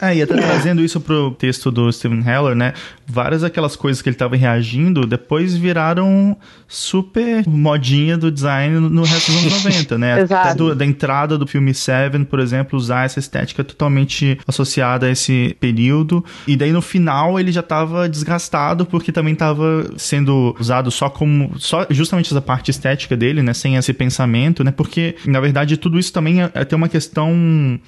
[0.00, 2.72] É, e até trazendo isso pro texto do Steven Heller, né?
[3.10, 6.36] Várias daquelas coisas que ele estava reagindo depois viraram
[6.68, 10.20] super modinha do design no resto dos anos 90, né?
[10.20, 10.48] Exato.
[10.48, 15.10] Até do, da entrada do filme Seven, por exemplo, usar essa estética totalmente associada a
[15.10, 16.24] esse período.
[16.46, 21.52] E daí no final ele já estava desgastado porque também estava sendo usado só como.
[21.58, 23.52] só justamente essa parte estética dele, né?
[23.52, 24.70] Sem esse pensamento, né?
[24.70, 27.30] Porque, na verdade, tudo isso também é, é ter uma questão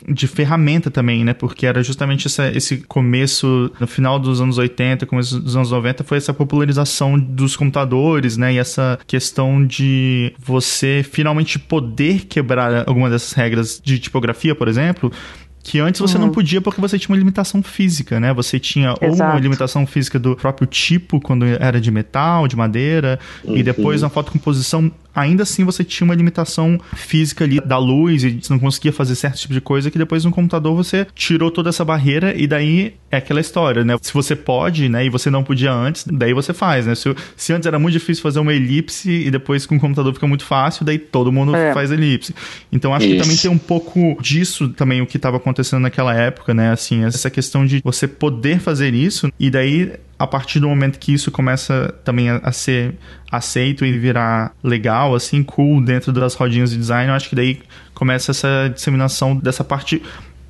[0.09, 1.33] de ferramenta também, né?
[1.33, 6.05] Porque era justamente essa, esse começo, no final dos anos 80, começo dos anos 90,
[6.05, 8.55] foi essa popularização dos computadores, né?
[8.55, 15.13] E essa questão de você finalmente poder quebrar alguma dessas regras de tipografia, por exemplo,
[15.63, 16.27] que antes você uhum.
[16.27, 18.33] não podia porque você tinha uma limitação física, né?
[18.33, 19.23] Você tinha Exato.
[19.23, 23.57] ou uma limitação física do próprio tipo, quando era de metal, de madeira, uhum.
[23.57, 28.41] e depois na fotocomposição ainda assim você tinha uma limitação física ali da luz e
[28.41, 31.69] você não conseguia fazer certo tipo de coisa que depois no computador você tirou toda
[31.71, 33.97] essa barreira e daí é aquela história, né?
[34.01, 36.95] Se você pode, né, e você não podia antes, daí você faz, né?
[36.95, 40.27] Se, se antes era muito difícil fazer uma elipse e depois com o computador fica
[40.27, 41.75] muito fácil, daí todo mundo é.
[41.75, 42.35] faz elipse.
[42.73, 43.17] Então acho Isso.
[43.17, 46.73] que também tem um pouco disso também o que estava acontecendo naquela época, né?
[46.73, 51.13] Assim, essa questão de você poder fazer isso e daí a partir do momento que
[51.13, 52.95] isso começa também a, a, ser
[53.29, 57.61] aceito e virar legal, assim, cool dentro das rodinhas de design, eu acho que daí
[57.93, 60.01] começa essa disseminação dessa parte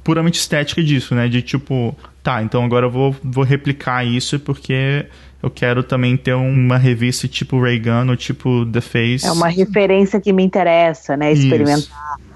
[0.05, 1.27] puramente estética disso, né?
[1.27, 5.07] De tipo, tá, então agora eu vou, vou replicar isso porque
[5.43, 9.27] eu quero também ter uma revista tipo Reagan ou tipo The Face.
[9.27, 11.33] É uma referência que me interessa, né?
[11.33, 11.79] Experimentar.
[11.79, 12.32] Isso.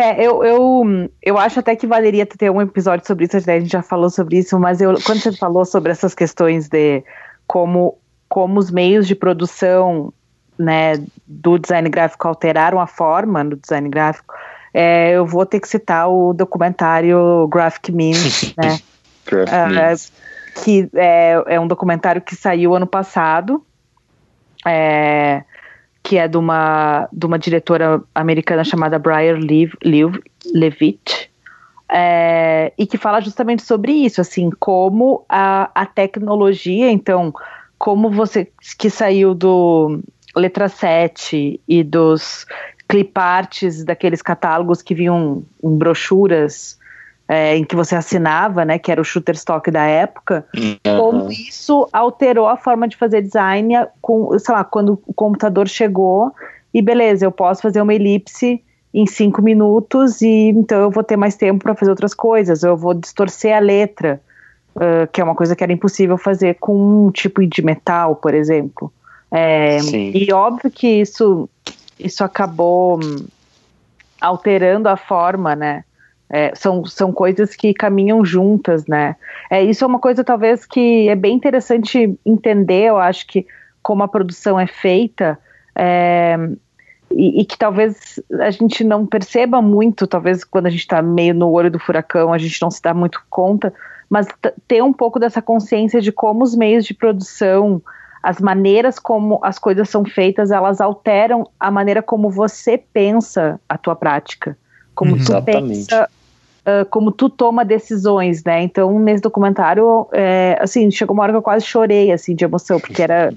[0.00, 3.70] É, eu, eu, eu acho até que valeria ter um episódio sobre isso, a gente
[3.70, 7.04] já falou sobre isso, mas eu, quando você falou sobre essas questões de
[7.46, 10.10] como, como os meios de produção
[10.58, 10.94] né,
[11.26, 14.34] do design gráfico alteraram a forma no design gráfico,
[14.72, 18.78] é, eu vou ter que citar o documentário Graphic Means, né?
[19.30, 23.62] uh, que é, é um documentário que saiu ano passado.
[24.66, 25.42] É,
[26.02, 30.16] que é de uma, de uma diretora americana chamada Briar Lev, Lev,
[30.54, 31.30] Levitt,
[31.92, 37.32] é, e que fala justamente sobre isso, assim, como a, a tecnologia, então,
[37.78, 40.00] como você que saiu do
[40.36, 42.46] letra 7 e dos
[42.88, 46.78] cliparts daqueles catálogos que vinham em brochuras
[47.30, 50.96] é, em que você assinava, né, que era o Shutterstock da época, uhum.
[50.98, 56.32] como isso alterou a forma de fazer design com, sei lá, quando o computador chegou
[56.74, 58.60] e beleza, eu posso fazer uma elipse
[58.92, 62.76] em cinco minutos e então eu vou ter mais tempo para fazer outras coisas, eu
[62.76, 64.20] vou distorcer a letra,
[64.74, 68.34] uh, que é uma coisa que era impossível fazer com um tipo de metal, por
[68.34, 68.92] exemplo.
[69.30, 71.48] É, e óbvio que isso,
[71.96, 73.24] isso acabou hum,
[74.20, 75.84] alterando a forma, né,
[76.30, 79.16] é, são, são coisas que caminham juntas, né?
[79.50, 83.46] É, isso é uma coisa talvez que é bem interessante entender, eu acho que
[83.82, 85.38] como a produção é feita
[85.74, 86.36] é,
[87.10, 91.34] e, e, que talvez a gente não perceba muito, talvez quando a gente está meio
[91.34, 93.72] no olho do furacão a gente não se dá muito conta,
[94.08, 94.28] mas
[94.68, 97.82] ter um pouco dessa consciência de como os meios de produção
[98.22, 103.78] as maneiras como as coisas são feitas, elas alteram a maneira como você pensa a
[103.78, 104.56] tua prática,
[104.94, 105.18] como uhum.
[105.18, 105.68] tu Exatamente.
[105.68, 106.08] pensa,
[106.60, 108.62] uh, como tu toma decisões, né?
[108.62, 112.80] Então, nesse documentário, é, assim, chegou uma hora que eu quase chorei, assim, de emoção,
[112.80, 113.32] porque era,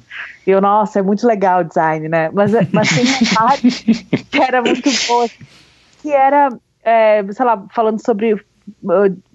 [0.45, 2.29] eu, nossa, é muito legal o design, né?
[2.33, 5.27] Mas, mas tem uma parte que era muito boa,
[6.01, 6.49] que era,
[6.83, 8.43] é, sei lá, falando sobre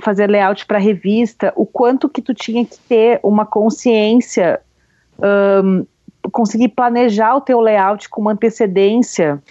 [0.01, 4.61] fazer layout para revista, o quanto que tu tinha que ter uma consciência
[5.18, 5.87] um,
[6.33, 9.42] conseguir planejar o teu layout com uma antecedência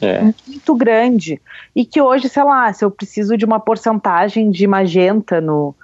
[0.00, 0.22] é.
[0.46, 1.40] muito grande.
[1.74, 5.74] E que hoje, sei lá, se eu preciso de uma porcentagem de magenta no,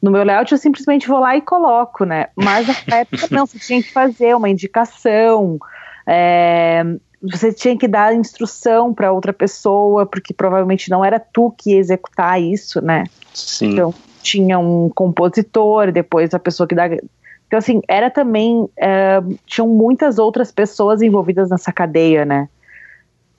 [0.00, 2.28] no meu layout, eu simplesmente vou lá e coloco, né?
[2.36, 5.58] Mas na época não, você tinha que fazer uma indicação,
[6.06, 6.84] é,
[7.22, 11.78] você tinha que dar instrução para outra pessoa, porque provavelmente não era tu que ia
[11.78, 13.04] executar isso, né?
[13.34, 13.72] Sim.
[13.72, 16.88] Então tinha um compositor, depois a pessoa que dá
[17.50, 18.68] então, assim, era também.
[18.76, 22.48] É, tinham muitas outras pessoas envolvidas nessa cadeia, né?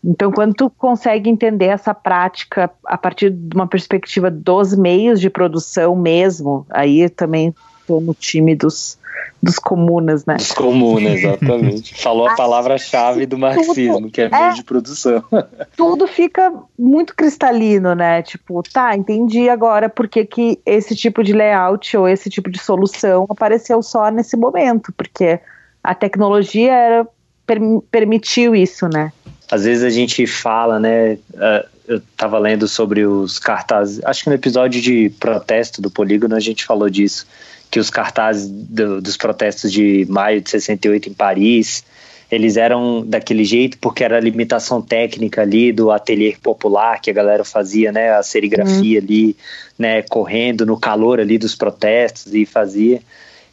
[0.03, 5.29] Então, quando tu consegue entender essa prática a partir de uma perspectiva dos meios de
[5.29, 7.55] produção mesmo, aí também
[7.91, 8.97] estou no time dos,
[9.43, 10.35] dos comunas, né?
[10.35, 11.95] Dos comunas, exatamente.
[12.01, 15.23] Falou a palavra-chave do marxismo, tudo, que é meio é, de produção.
[15.75, 18.21] Tudo fica muito cristalino, né?
[18.21, 22.59] Tipo, tá, entendi agora por que, que esse tipo de layout ou esse tipo de
[22.59, 25.39] solução apareceu só nesse momento, porque
[25.83, 27.07] a tecnologia era,
[27.45, 29.11] per, permitiu isso, né?
[29.49, 31.13] Às vezes a gente fala, né?
[31.33, 36.35] Uh, eu estava lendo sobre os cartazes, acho que no episódio de protesto do Polígono
[36.35, 37.27] a gente falou disso
[37.71, 41.83] que os cartazes do, dos protestos de maio de 68 em Paris,
[42.29, 47.13] eles eram daquele jeito porque era a limitação técnica ali do ateliê popular que a
[47.13, 49.05] galera fazia, né, a serigrafia uhum.
[49.05, 49.37] ali,
[49.79, 53.01] né, correndo no calor ali dos protestos e fazia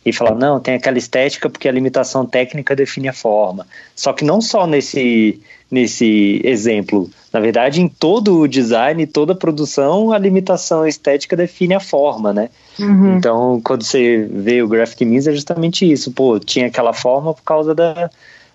[0.04, 3.66] e falava, não, tem aquela estética porque a limitação técnica define a forma.
[3.94, 7.10] Só que não só nesse, nesse exemplo.
[7.32, 12.32] Na verdade, em todo o design, toda a produção, a limitação estética define a forma,
[12.32, 12.48] né?
[12.78, 13.16] Uhum.
[13.16, 16.10] Então, quando você vê o Graphic Means, é justamente isso.
[16.10, 18.10] Pô, tinha aquela forma por causa da,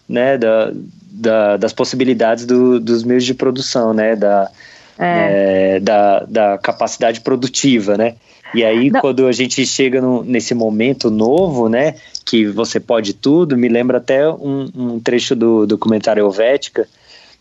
[0.10, 0.72] né, da,
[1.12, 4.16] da das possibilidades do, dos meios de produção, né?
[4.16, 4.50] Da,
[4.98, 5.76] é.
[5.76, 8.16] É, da, da capacidade produtiva, né?
[8.54, 9.02] E aí, Não.
[9.02, 13.98] quando a gente chega no, nesse momento novo, né, que você pode tudo, me lembra
[13.98, 16.88] até um, um trecho do documentário Helvética,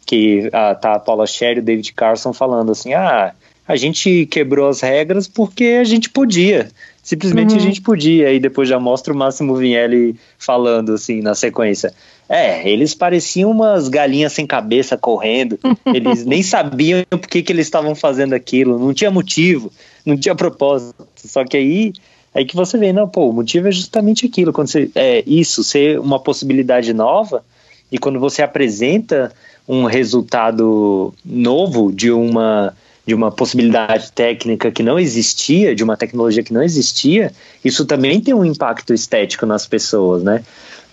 [0.07, 3.33] que ah, tá a Paula Sherry e o David Carson falando assim, ah,
[3.67, 6.71] a gente quebrou as regras porque a gente podia.
[7.03, 7.57] Simplesmente uhum.
[7.57, 8.33] a gente podia.
[8.33, 11.93] E depois já mostra o Máximo Vinelli falando assim na sequência.
[12.29, 15.59] É, eles pareciam umas galinhas sem cabeça correndo.
[15.93, 18.79] Eles nem sabiam por que, que eles estavam fazendo aquilo.
[18.79, 19.71] Não tinha motivo,
[20.07, 21.07] não tinha propósito.
[21.17, 21.93] Só que aí
[22.35, 24.53] aí que você vê, não, pô, o motivo é justamente aquilo.
[24.53, 27.45] Quando você, é isso, ser uma possibilidade nova,
[27.91, 29.33] e quando você apresenta
[29.69, 36.43] um resultado novo de uma de uma possibilidade técnica que não existia, de uma tecnologia
[36.43, 37.33] que não existia,
[37.65, 40.45] isso também tem um impacto estético nas pessoas, né?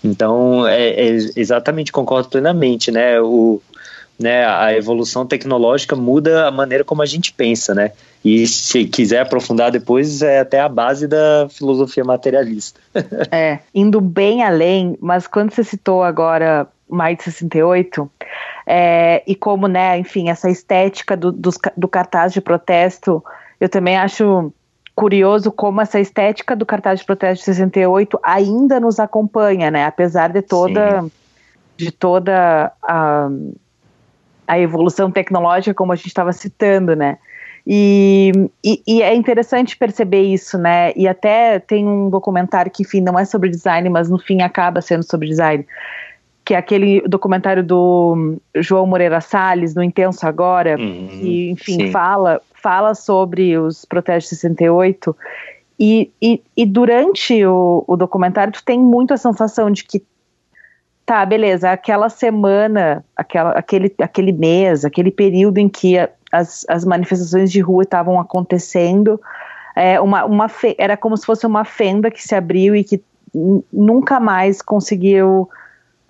[0.02, 3.20] Então, é, é exatamente, concordo plenamente, né?
[3.20, 3.62] O,
[4.18, 7.92] né, a evolução tecnológica muda a maneira como a gente pensa, né?
[8.24, 12.78] E se quiser aprofundar depois, é até a base da filosofia materialista.
[13.30, 18.10] é, indo bem além, mas quando você citou agora mais de 68,
[18.66, 23.22] é, e como, né, enfim, essa estética do, do, do cartaz de protesto,
[23.60, 24.52] eu também acho
[24.94, 30.28] curioso como essa estética do cartaz de protesto de 68 ainda nos acompanha, né, apesar
[30.28, 31.04] de toda,
[31.76, 33.28] de toda a,
[34.46, 37.18] a evolução tecnológica, como a gente estava citando, né,
[37.66, 38.32] e,
[38.64, 40.92] e, e, é interessante perceber isso, né?
[40.96, 44.80] E até tem um documentário que, enfim, não é sobre design, mas no fim acaba
[44.80, 45.66] sendo sobre design,
[46.50, 51.90] que é aquele documentário do João Moreira Salles, no Intenso Agora, uhum, que, enfim, sim.
[51.92, 55.16] fala, fala sobre os protestos de 68.
[55.78, 60.02] E, e, e durante o, o documentário, tu tem muito a sensação de que
[61.06, 65.98] tá, beleza, aquela semana, aquela, aquele, aquele mês, aquele período em que
[66.32, 69.20] as, as manifestações de rua estavam acontecendo,
[69.76, 73.00] é, uma, uma era como se fosse uma fenda que se abriu e que
[73.72, 75.48] nunca mais conseguiu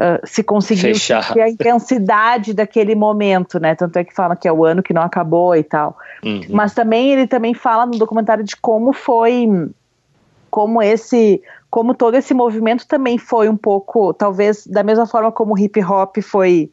[0.00, 0.94] Uh, se conseguiu
[1.42, 3.74] a intensidade daquele momento, né?
[3.74, 5.94] Tanto é que fala que é o ano que não acabou e tal.
[6.24, 6.40] Uhum.
[6.48, 9.46] Mas também ele também fala no documentário de como foi,
[10.50, 15.52] como esse, como todo esse movimento também foi um pouco, talvez da mesma forma como
[15.52, 16.70] o hip hop foi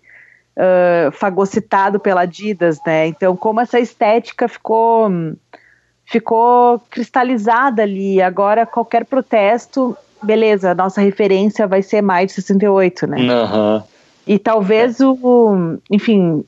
[0.56, 3.08] uh, fagocitado pela Adidas, né?
[3.08, 5.12] Então como essa estética ficou
[6.06, 8.22] ficou cristalizada ali.
[8.22, 13.18] Agora qualquer protesto beleza, a nossa referência vai ser mais de 68, né?
[13.18, 13.84] Uhum.
[14.26, 16.44] E talvez o, enfim,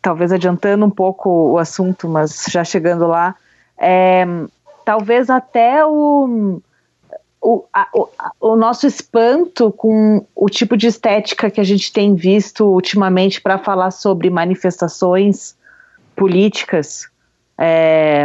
[0.00, 3.34] talvez adiantando um pouco o assunto, mas já chegando lá,
[3.78, 4.24] é,
[4.84, 6.60] talvez até o,
[7.40, 8.08] o, a, o,
[8.40, 13.58] o, nosso espanto com o tipo de estética que a gente tem visto ultimamente para
[13.58, 15.56] falar sobre manifestações
[16.16, 17.08] políticas
[17.58, 18.24] é,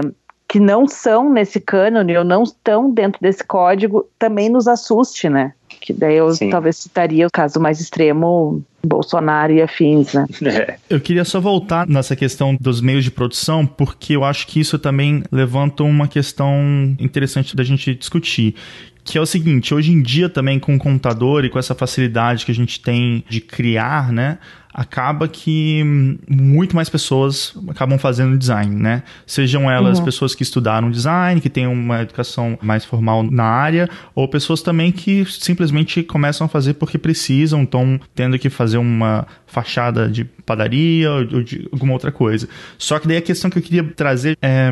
[0.50, 5.54] que não são nesse cânone ou não estão dentro desse código também nos assuste, né?
[5.80, 6.50] Que daí eu Sim.
[6.50, 10.26] talvez citaria o caso mais extremo, Bolsonaro e afins, né?
[10.50, 10.78] É.
[10.89, 14.80] Eu queria só voltar nessa questão dos meios de produção, porque eu acho que isso
[14.80, 16.52] também levanta uma questão
[17.00, 18.56] interessante da gente discutir,
[19.04, 22.43] que é o seguinte, hoje em dia também com o computador e com essa facilidade
[22.43, 24.39] que a gente tem de criar, né,
[24.74, 25.84] acaba que
[26.30, 29.03] muito mais pessoas acabam fazendo design, né?
[29.26, 30.05] Sejam elas uhum.
[30.05, 34.91] pessoas que estudaram design, que têm uma educação mais formal na área, ou pessoas também
[34.91, 41.11] que simplesmente começam a fazer porque precisam, estão tendo que fazer uma fachada de padaria
[41.11, 42.47] ou de alguma outra coisa.
[42.78, 44.72] Só que daí a questão que eu queria trazer é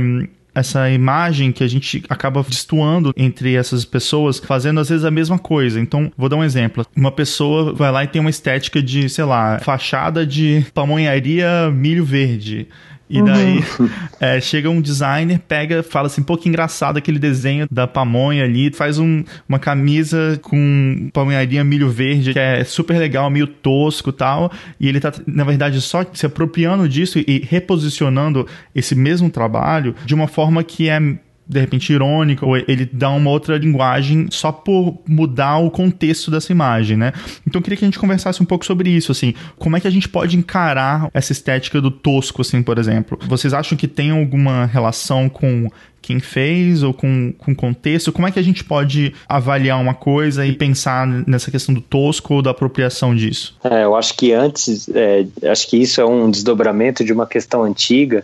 [0.60, 5.38] essa imagem que a gente acaba destoando entre essas pessoas, fazendo às vezes a mesma
[5.38, 5.80] coisa.
[5.80, 6.86] Então, vou dar um exemplo.
[6.95, 12.03] Uma pessoa vai lá e tem uma estética de, sei lá, fachada de pamonharia milho
[12.03, 12.68] verde.
[13.10, 13.89] E daí uhum.
[14.20, 18.72] é, chega um designer, pega, fala assim, pô, que engraçado aquele desenho da pamonha ali,
[18.72, 24.14] faz um, uma camisa com pamonharia milho verde, que é super legal, meio tosco e
[24.14, 28.45] tal, e ele tá, na verdade, só se apropriando disso e reposicionando
[28.76, 30.99] esse mesmo trabalho de uma forma que é
[31.47, 36.51] de repente irônica, ou ele dá uma outra linguagem só por mudar o contexto dessa
[36.51, 37.13] imagem, né?
[37.47, 39.87] Então eu queria que a gente conversasse um pouco sobre isso, assim, como é que
[39.87, 43.17] a gente pode encarar essa estética do tosco, assim, por exemplo?
[43.27, 45.69] Vocês acham que tem alguma relação com
[46.01, 48.13] quem fez ou com, com contexto?
[48.13, 52.35] Como é que a gente pode avaliar uma coisa e pensar nessa questão do tosco
[52.35, 53.57] ou da apropriação disso?
[53.63, 57.63] É, eu acho que antes, é, acho que isso é um desdobramento de uma questão
[57.63, 58.23] antiga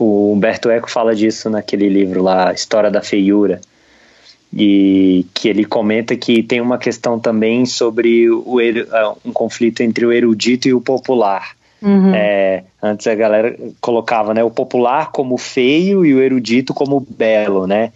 [0.00, 3.60] o Humberto Eco fala disso naquele livro lá, História da Feiura,
[4.50, 8.56] e que ele comenta que tem uma questão também sobre o,
[8.90, 11.50] ah, um conflito entre o erudito e o popular.
[11.82, 12.14] Uhum.
[12.14, 17.66] É, antes a galera colocava né, o popular como feio e o erudito como belo,
[17.66, 17.92] né?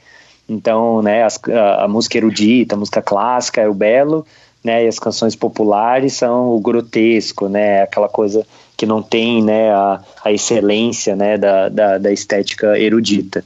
[0.47, 4.27] Então, né, as, a, a, música erudita, a música clássica é o belo,
[4.63, 8.47] né, e as canções populares são o grotesco, né, aquela coisa
[8.77, 13.45] que não tem né, a, a excelência né, da, da, da estética erudita.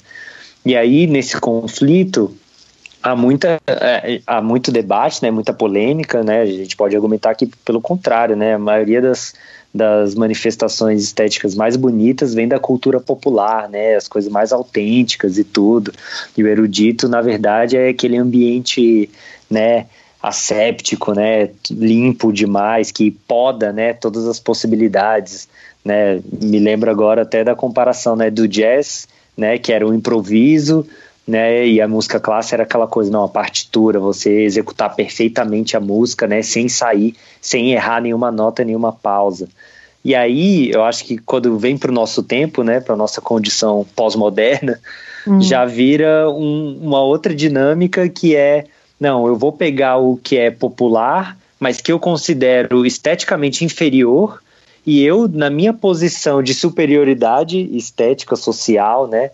[0.65, 2.35] E aí, nesse conflito,
[3.03, 7.47] há, muita, é, há muito debate, né, muita polêmica, né, a gente pode argumentar que,
[7.65, 9.35] pelo contrário, né, a maioria das,
[9.75, 15.45] das manifestações estéticas mais bonitas vem da cultura popular, né, as coisas mais autênticas e
[15.45, 15.93] tudo,
[16.37, 19.11] e o erudito, na verdade, é aquele ambiente,
[19.51, 19.87] né,
[20.23, 25.49] asséptico, né, limpo demais, que poda, né, todas as possibilidades,
[25.85, 29.07] né, me lembro agora até da comparação, né, do jazz,
[29.37, 30.85] né, que era o improviso,
[31.27, 35.81] né, e a música clássica era aquela coisa, não, a partitura, você executar perfeitamente a
[35.81, 39.49] música, né, sem sair, sem errar nenhuma nota, nenhuma pausa.
[40.05, 43.87] E aí, eu acho que quando vem para o nosso tempo, né, para nossa condição
[43.95, 44.81] pós-moderna,
[45.27, 45.41] uhum.
[45.41, 48.65] já vira um, uma outra dinâmica que é
[48.99, 54.43] não, eu vou pegar o que é popular, mas que eu considero esteticamente inferior,
[54.87, 59.31] e eu, na minha posição de superioridade estética, social, né,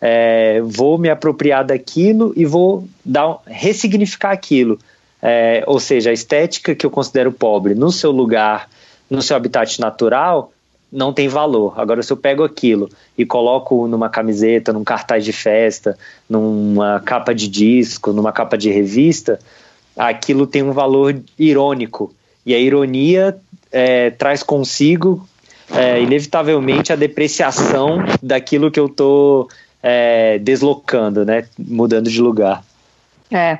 [0.00, 4.78] é, vou me apropriar daquilo e vou dar, ressignificar aquilo.
[5.22, 8.68] É, ou seja, a estética que eu considero pobre no seu lugar,
[9.10, 10.52] no seu habitat natural,
[10.94, 11.74] não tem valor.
[11.76, 12.88] Agora, se eu pego aquilo
[13.18, 15.98] e coloco numa camiseta, num cartaz de festa,
[16.30, 19.38] numa capa de disco, numa capa de revista,
[19.96, 22.14] aquilo tem um valor irônico.
[22.46, 23.36] E a ironia
[23.72, 25.26] é, traz consigo,
[25.74, 29.48] é, inevitavelmente, a depreciação daquilo que eu estou
[29.82, 31.44] é, deslocando, né?
[31.58, 32.62] mudando de lugar.
[33.32, 33.58] É,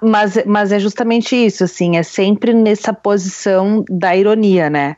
[0.00, 4.96] mas, mas é justamente isso, assim, é sempre nessa posição da ironia, né?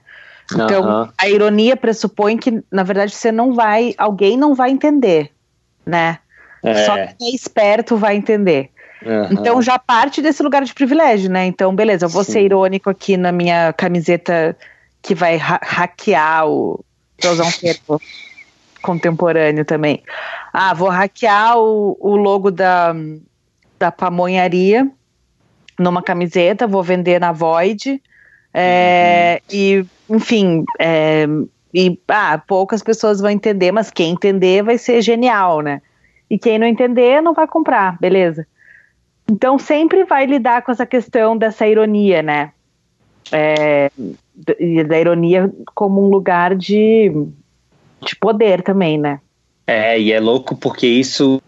[0.53, 5.31] Então, a ironia pressupõe que, na verdade, você não vai, alguém não vai entender,
[5.87, 6.19] né?
[6.63, 6.85] É.
[6.85, 8.71] Só quem é esperto vai entender.
[9.05, 9.29] Uhum.
[9.31, 11.47] Então já parte desse lugar de privilégio, né?
[11.47, 12.33] Então, beleza, eu vou Sim.
[12.33, 14.57] ser irônico aqui na minha camiseta
[15.01, 16.85] que vai ha hackear o.
[17.19, 18.01] Pra usar um termo
[18.83, 20.03] contemporâneo também.
[20.53, 22.95] Ah, vou hackear o, o logo da,
[23.79, 24.91] da pamonharia
[25.79, 28.03] numa camiseta, vou vender na Void.
[28.53, 29.59] É, uhum.
[29.59, 31.27] E enfim, é,
[31.73, 35.81] e ah, poucas pessoas vão entender, mas quem entender vai ser genial, né?
[36.29, 38.47] E quem não entender não vai comprar, beleza?
[39.31, 42.53] Então sempre vai lidar com essa questão dessa ironia, né?
[43.31, 43.91] É,
[44.87, 47.13] da ironia como um lugar de,
[48.03, 49.21] de poder também, né?
[49.67, 51.41] É, e é louco porque isso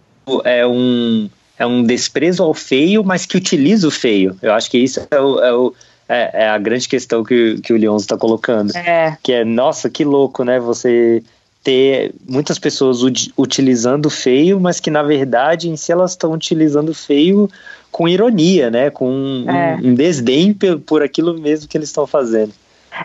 [0.45, 1.29] é um,
[1.59, 4.37] é um desprezo ao feio, mas que utiliza o feio.
[4.41, 5.75] Eu acho que isso é, o, é, o,
[6.09, 8.77] é, é a grande questão que, que o Leon está colocando.
[8.77, 9.17] É.
[9.23, 10.59] Que é, nossa, que louco, né?
[10.61, 11.23] Você
[11.63, 12.99] ter muitas pessoas
[13.37, 17.49] utilizando o feio, mas que na verdade em si elas estão utilizando o feio
[17.91, 18.91] com ironia, né?
[18.91, 19.79] Com um, é.
[19.83, 22.53] um desdém por, por aquilo mesmo que eles estão fazendo.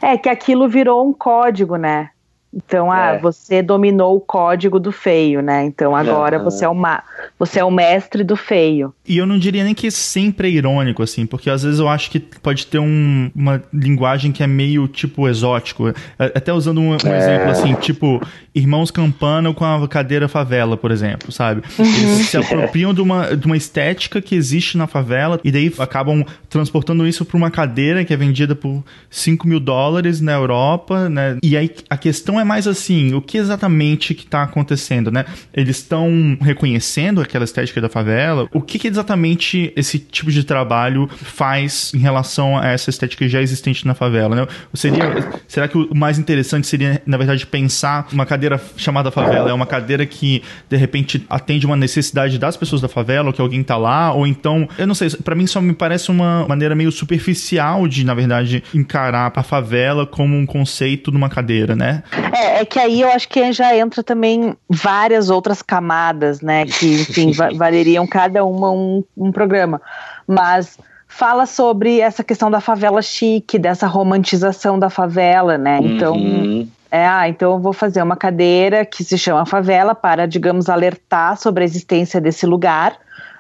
[0.02, 2.10] É que aquilo virou um código, né?
[2.54, 3.20] Então, ah, é.
[3.20, 5.66] você dominou o código do feio, né?
[5.66, 6.43] Então agora uhum.
[6.45, 7.04] você, é uma,
[7.38, 8.93] você é o mestre do feio.
[9.06, 12.10] E eu não diria nem que sempre é irônico, assim, porque às vezes eu acho
[12.10, 15.93] que pode ter um, uma linguagem que é meio, tipo, exótico.
[16.18, 17.18] Até usando um, um é.
[17.18, 18.22] exemplo, assim, tipo,
[18.56, 21.62] Irmãos Campana com a cadeira favela, por exemplo, sabe?
[21.78, 26.26] Eles se apropriam de uma, de uma estética que existe na favela e daí acabam
[26.50, 31.38] transportando isso para uma cadeira que é vendida por 5 mil dólares na Europa, né?
[31.43, 35.25] E aí a questão é mais assim, o que exatamente que está acontecendo, né?
[35.53, 38.47] Eles estão reconhecendo aquela estética da favela?
[38.53, 43.41] O que, que exatamente esse tipo de trabalho faz em relação a essa estética já
[43.41, 44.47] existente na favela, né?
[44.73, 49.49] Seria, será que o mais interessante seria, na verdade, pensar uma cadeira chamada favela?
[49.49, 53.41] É uma cadeira que, de repente, atende uma necessidade das pessoas da favela, ou que
[53.41, 56.75] alguém tá lá, ou então, eu não sei, para mim só me parece uma maneira
[56.75, 62.03] meio superficial de, na verdade, encarar a favela como um conceito numa cadeira, né?
[62.34, 66.65] É, é que aí eu acho que já entra também várias outras camadas, né?
[66.65, 69.82] Que, enfim, valeriam cada uma um, um programa.
[70.28, 75.80] Mas fala sobre essa questão da favela chique, dessa romantização da favela, né?
[75.82, 76.67] Então, uhum.
[76.91, 81.38] É, ah, então eu vou fazer uma cadeira que se chama favela para, digamos, alertar
[81.38, 82.97] sobre a existência desse lugar.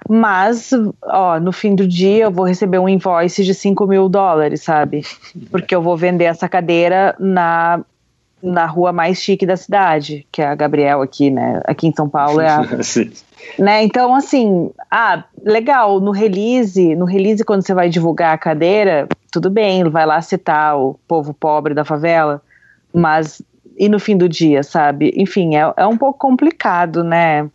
[0.09, 0.71] Mas,
[1.03, 5.03] ó, no fim do dia eu vou receber um invoice de 5 mil dólares, sabe?
[5.51, 7.81] Porque eu vou vender essa cadeira na,
[8.47, 11.61] na rua mais chique da cidade, que é a Gabriel aqui, né?
[11.65, 12.61] Aqui em São Paulo é a.
[13.59, 13.83] né?
[13.83, 19.49] Então, assim, ah, legal, no release, no release, quando você vai divulgar a cadeira, tudo
[19.49, 22.41] bem, vai lá citar o povo pobre da favela
[22.97, 23.41] mas
[23.77, 25.13] e no fim do dia, sabe?
[25.15, 27.47] Enfim, é, é um pouco complicado, né?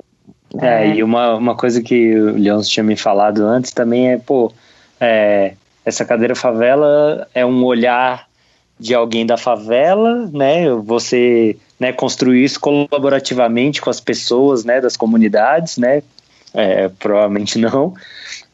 [0.61, 4.19] É, é, e uma, uma coisa que o Leôncio tinha me falado antes também é,
[4.19, 4.53] pô,
[5.01, 8.29] é, essa cadeira favela é um olhar
[8.83, 10.69] de alguém da favela, né?
[10.85, 16.03] Você né, construir isso colaborativamente com as pessoas, né, das comunidades, né?
[16.53, 17.95] É, provavelmente não.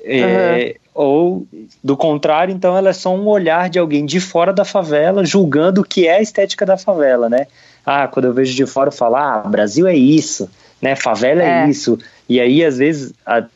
[0.05, 0.89] É, uhum.
[0.95, 1.47] Ou,
[1.83, 5.81] do contrário, então ela é só um olhar de alguém de fora da favela julgando
[5.81, 7.47] o que é a estética da favela, né?
[7.87, 10.49] Ah, quando eu vejo de fora eu falo, ah, Brasil é isso,
[10.83, 10.95] né?
[10.95, 11.99] Favela é, é isso.
[12.29, 13.15] E aí, às vezes,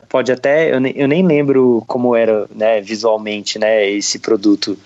[0.09, 0.73] pode até.
[0.73, 4.77] Eu nem, eu nem lembro como era né, visualmente né, esse produto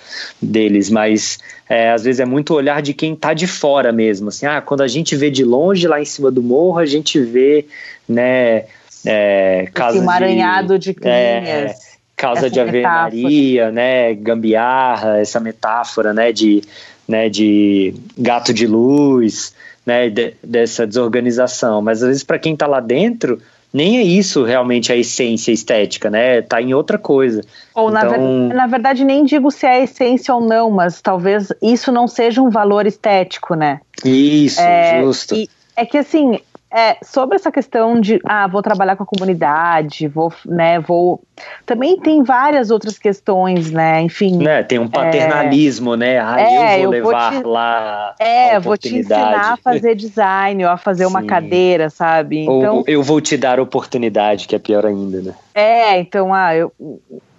[0.42, 4.30] deles, mas é, às vezes é muito olhar de quem está de fora mesmo.
[4.30, 7.20] Assim, ah, quando a gente vê de longe, lá em cima do morro, a gente
[7.22, 7.66] vê
[8.08, 8.66] né,
[9.06, 16.32] é, Esse emaranhado de, de é, linhas causa de alvenaria, né, gambiarra, essa metáfora, né,
[16.32, 16.64] de,
[17.08, 19.54] né, de gato de luz,
[19.86, 21.80] né, de, dessa desorganização.
[21.80, 23.40] Mas às vezes para quem está lá dentro,
[23.78, 26.42] nem é isso realmente a essência estética, né?
[26.42, 27.44] Tá em outra coisa.
[27.76, 28.02] Ou então...
[28.04, 31.92] na, ver, na verdade nem digo se é a essência ou não, mas talvez isso
[31.92, 33.80] não seja um valor estético, né?
[34.04, 35.36] Isso, é, justo.
[35.36, 36.40] E, é que assim,
[36.72, 41.22] é, sobre essa questão de, ah, vou trabalhar com a comunidade, vou, né, vou...
[41.66, 44.38] Também tem várias outras questões, né, enfim...
[44.38, 48.16] Né, tem um paternalismo, é, né, ah, é, eu vou eu levar vou te, lá
[48.20, 51.10] É, vou te ensinar a fazer design, ou a fazer Sim.
[51.10, 52.40] uma cadeira, sabe?
[52.40, 55.34] Então, ou eu vou te dar oportunidade, que é pior ainda, né?
[55.56, 56.72] É, então, ah, eu...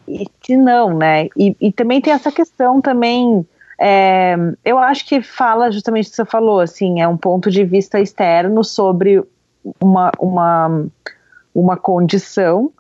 [0.07, 3.47] E que não, né, e, e também tem essa questão também
[3.81, 7.65] é, eu acho que fala justamente o que você falou, assim, é um ponto de
[7.65, 9.23] vista externo sobre
[9.81, 10.87] uma, uma,
[11.55, 12.73] uma condição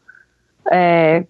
[0.70, 1.24] é,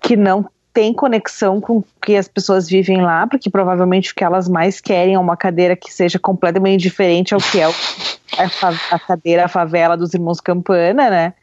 [0.00, 4.24] que não tem conexão com o que as pessoas vivem lá, porque provavelmente o que
[4.24, 7.66] elas mais querem é uma cadeira que seja completamente diferente ao que é
[8.90, 11.34] a, cadeira a favela dos irmãos Campana, né?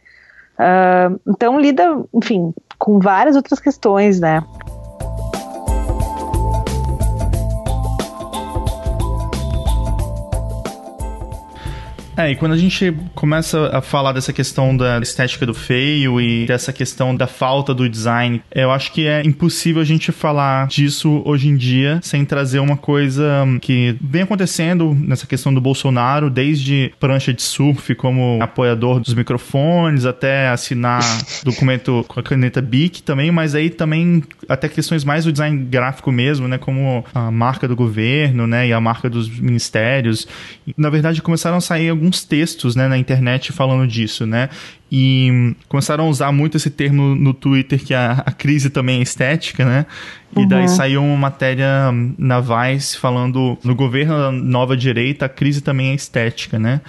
[0.60, 4.44] Uh, então lida, enfim, com várias outras questões, né?
[12.22, 16.46] É, e quando a gente começa a falar dessa questão da estética do feio e
[16.46, 21.24] dessa questão da falta do design, eu acho que é impossível a gente falar disso
[21.26, 23.26] hoje em dia sem trazer uma coisa
[23.60, 30.06] que vem acontecendo nessa questão do Bolsonaro, desde prancha de surf como apoiador dos microfones,
[30.06, 31.02] até assinar
[31.44, 36.12] documento com a caneta BIC também, mas aí também até questões mais do design gráfico
[36.12, 40.28] mesmo, né, como a marca do governo, né, e a marca dos ministérios.
[40.78, 44.50] Na verdade, começaram a sair alguns textos, né, na internet falando disso, né?
[44.92, 49.04] E começaram a usar muito esse termo no Twitter, que a, a crise também é
[49.04, 49.86] estética, né?
[50.36, 50.68] E daí uhum.
[50.68, 55.94] saiu uma matéria na Vice falando no governo da nova direita, a crise também é
[55.94, 56.82] estética, né?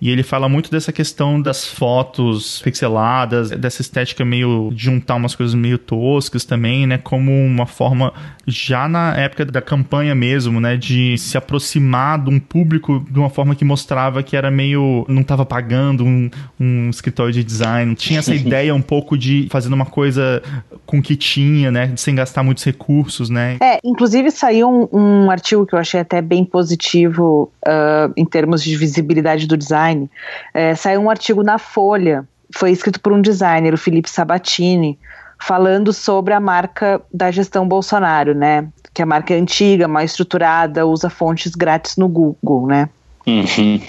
[0.00, 5.34] E ele fala muito dessa questão das fotos pixeladas, dessa estética meio de juntar umas
[5.34, 6.96] coisas meio toscas também, né?
[6.96, 8.12] Como uma forma,
[8.46, 10.76] já na época da campanha mesmo, né?
[10.76, 15.04] De se aproximar de um público de uma forma que mostrava que era meio.
[15.06, 17.94] não estava pagando um, um escritório de design.
[17.94, 20.42] Tinha essa ideia um pouco de fazendo uma coisa
[20.86, 21.92] com o que tinha, né?
[21.96, 23.58] Sem gastar muitos recursos, né?
[23.60, 28.62] É, inclusive saiu um, um artigo que eu achei até bem positivo uh, em termos
[28.62, 30.10] de visibilidade do design design,
[30.54, 34.98] é, saiu um artigo na Folha, foi escrito por um designer, o Felipe Sabatini,
[35.38, 38.68] falando sobre a marca da gestão Bolsonaro, né?
[38.92, 42.88] Que a marca é antiga, mais estruturada, usa fontes grátis no Google, né?
[43.26, 43.80] Uhum.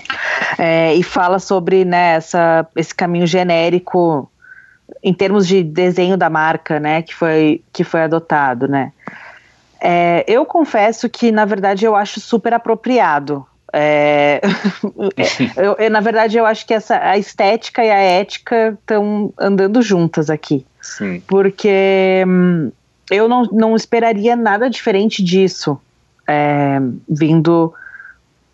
[0.58, 4.30] É, e fala sobre né, essa, esse caminho genérico
[5.02, 8.91] em termos de desenho da marca, né, que foi, que foi adotado, né.
[9.82, 14.41] É, eu confesso que, na verdade, eu acho super apropriado é,
[15.55, 19.82] eu, eu, na verdade, eu acho que essa, a estética e a ética estão andando
[19.82, 20.65] juntas aqui.
[20.82, 21.22] Sim.
[21.28, 22.72] Porque hum,
[23.09, 25.80] eu não, não esperaria nada diferente disso,
[26.28, 27.74] é, vindo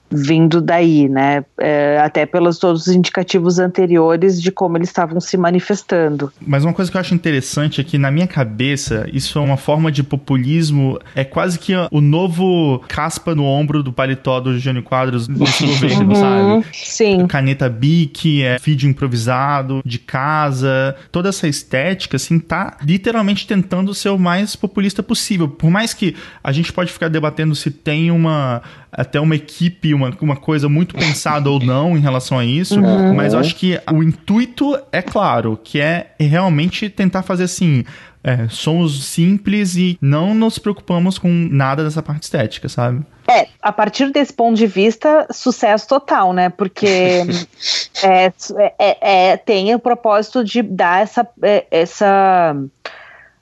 [0.09, 1.43] vindo daí, né?
[1.59, 6.31] É, até pelos todos os indicativos anteriores de como eles estavam se manifestando.
[6.41, 9.57] Mas uma coisa que eu acho interessante é que na minha cabeça isso é uma
[9.57, 14.83] forma de populismo, é quase que o novo caspa no ombro do paletó do Jânio
[14.83, 16.65] Quadros nesse governo, uhum, sabe?
[16.73, 17.27] Sim.
[17.27, 24.09] Caneta Bic, é feed improvisado, de casa, toda essa estética assim tá literalmente tentando ser
[24.09, 25.47] o mais populista possível.
[25.47, 28.61] Por mais que a gente pode ficar debatendo se tem uma
[28.97, 33.13] até uma equipe, uma, uma coisa muito pensada ou não em relação a isso, uhum.
[33.13, 37.85] mas eu acho que o intuito é claro, que é realmente tentar fazer assim.
[38.23, 43.05] É, somos simples e não nos preocupamos com nada dessa parte estética, sabe?
[43.29, 46.49] É, a partir desse ponto de vista, sucesso total, né?
[46.49, 47.23] Porque
[48.03, 48.33] é,
[48.79, 48.97] é,
[49.29, 52.55] é, tem o propósito de dar essa, é, essa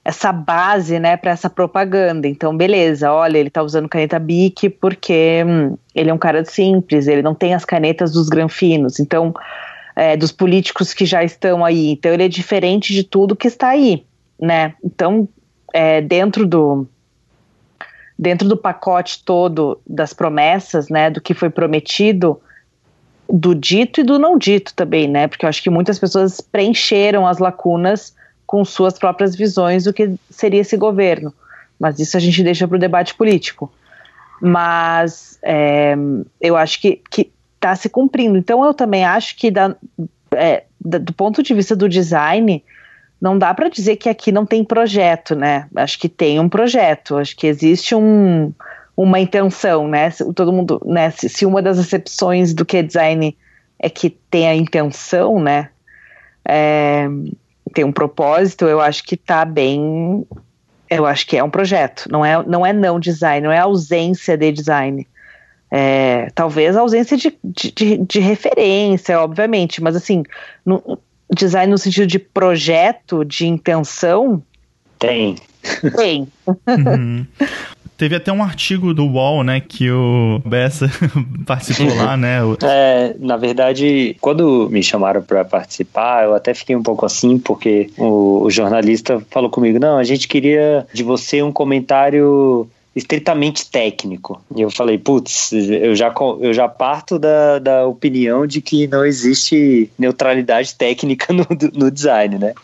[0.06, 2.28] essa base, né, para essa propaganda.
[2.28, 7.08] Então, beleza, olha, ele tá usando caneta Bic porque hum, ele é um cara simples,
[7.08, 9.34] ele não tem as canetas dos granfinos, então,
[9.96, 11.90] é, dos políticos que já estão aí.
[11.90, 14.04] Então, ele é diferente de tudo que está aí,
[14.40, 14.74] né?
[14.84, 15.28] Então,
[15.74, 16.86] é, dentro do
[18.16, 22.40] dentro do pacote todo das promessas, né, do que foi prometido,
[23.28, 25.26] do dito e do não dito também, né?
[25.26, 28.14] Porque eu acho que muitas pessoas preencheram as lacunas
[28.46, 31.34] com suas próprias visões do que seria esse governo.
[31.78, 33.72] Mas isso a gente deixa para o debate político.
[34.40, 35.94] Mas é,
[36.40, 37.02] eu acho que
[37.54, 38.38] está se cumprindo.
[38.38, 39.74] Então eu também acho que da,
[40.32, 42.62] é, da, do ponto de vista do design,
[43.20, 45.66] não dá para dizer que aqui não tem projeto, né?
[45.74, 48.52] Acho que tem um projeto, acho que existe um,
[48.96, 50.10] uma intenção, né?
[50.34, 51.10] Todo mundo, né?
[51.10, 53.36] Se, se, uma das exceções do que é design
[53.78, 55.70] é que tem a intenção, né?
[56.48, 57.08] É,
[57.76, 60.26] tem um propósito, eu acho que está bem.
[60.88, 64.34] Eu acho que é um projeto, não é não, é não design, não é ausência
[64.34, 65.06] de design.
[65.70, 70.22] É, talvez ausência de, de, de, referência, obviamente, mas assim,
[70.64, 70.98] no,
[71.30, 74.42] design no sentido de projeto, de intenção.
[74.98, 75.36] Tem.
[75.96, 76.26] Tem.
[76.46, 77.26] Uhum.
[77.96, 80.90] Teve até um artigo do UOL, né, que o Bessa
[81.46, 82.40] participou lá, né?
[82.62, 87.90] É, na verdade, quando me chamaram para participar, eu até fiquei um pouco assim, porque
[87.96, 94.42] o, o jornalista falou comigo: não, a gente queria de você um comentário estritamente técnico.
[94.54, 99.04] E eu falei, putz, eu já, eu já parto da, da opinião de que não
[99.04, 102.54] existe neutralidade técnica no, no design, né?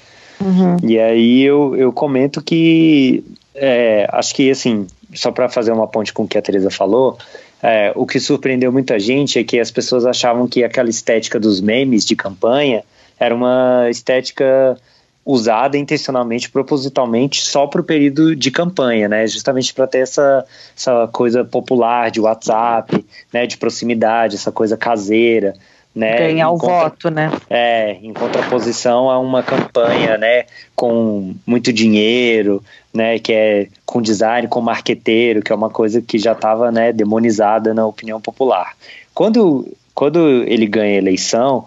[0.41, 0.77] Uhum.
[0.83, 3.23] E aí eu, eu comento que
[3.55, 7.19] é, acho que assim só para fazer uma ponte com o que a Teresa falou,
[7.63, 11.61] é, o que surpreendeu muita gente é que as pessoas achavam que aquela estética dos
[11.61, 12.83] memes de campanha
[13.19, 14.77] era uma estética
[15.25, 19.27] usada intencionalmente, propositalmente, só para o período de campanha, né?
[19.29, 20.45] Justamente para ter essa,
[20.77, 23.47] essa coisa popular de WhatsApp, né?
[23.47, 25.55] De proximidade, essa coisa caseira.
[25.95, 26.17] Né?
[26.17, 27.31] Ganhar o contra, voto, né?
[27.51, 32.63] É, em contraposição a uma campanha, né, com muito dinheiro,
[32.93, 36.93] né, que é com design, com marqueteiro, que é uma coisa que já estava, né,
[36.93, 38.75] demonizada na opinião popular.
[39.15, 41.67] Quando, quando ele ganha a eleição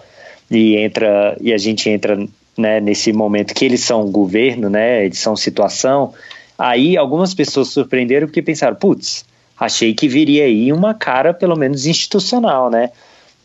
[0.49, 2.17] e entra e a gente entra,
[2.57, 6.13] né, nesse momento que eles são governo, né, eles são situação,
[6.57, 9.23] aí algumas pessoas surpreenderam porque pensaram, putz,
[9.59, 12.89] achei que viria aí uma cara pelo menos institucional, né?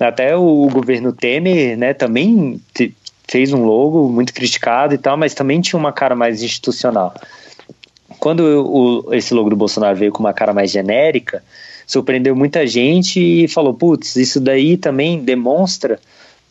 [0.00, 2.58] Até o, governo Temer, né, também
[3.28, 7.14] fez um logo muito criticado e tal, mas também tinha uma cara mais institucional.
[8.18, 11.42] Quando o, esse logo do Bolsonaro veio com uma cara mais genérica,
[11.86, 16.00] surpreendeu muita gente e falou: putz, isso daí também demonstra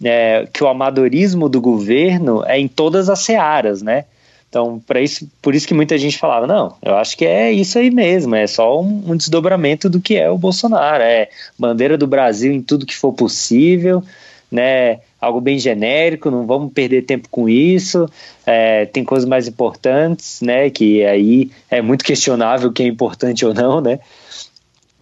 [0.04, 4.06] é, que o amadorismo do governo é em todas as searas, né?
[4.50, 7.78] Então, para isso, por isso que muita gente falava, não, eu acho que é isso
[7.78, 12.08] aí mesmo, é só um, um, desdobramento do que é o Bolsonaro, é bandeira do
[12.08, 14.04] Brasil em tudo que for possível,
[14.52, 15.02] né?
[15.22, 18.10] Algo bem genérico, não vamos perder tempo com isso.
[18.46, 20.70] É, tem coisas mais importantes, né?
[20.70, 24.00] Que aí é muito questionável o que é importante ou não, né?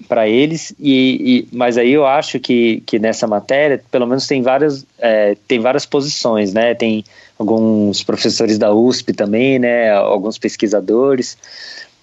[0.08, 4.42] Para eles, e, e, mas aí eu acho que, que nessa matéria, pelo menos tem
[4.42, 6.74] várias, é, tem várias posições, né?
[6.74, 7.04] Tem
[7.38, 11.38] alguns professores da USP também, né, alguns pesquisadores.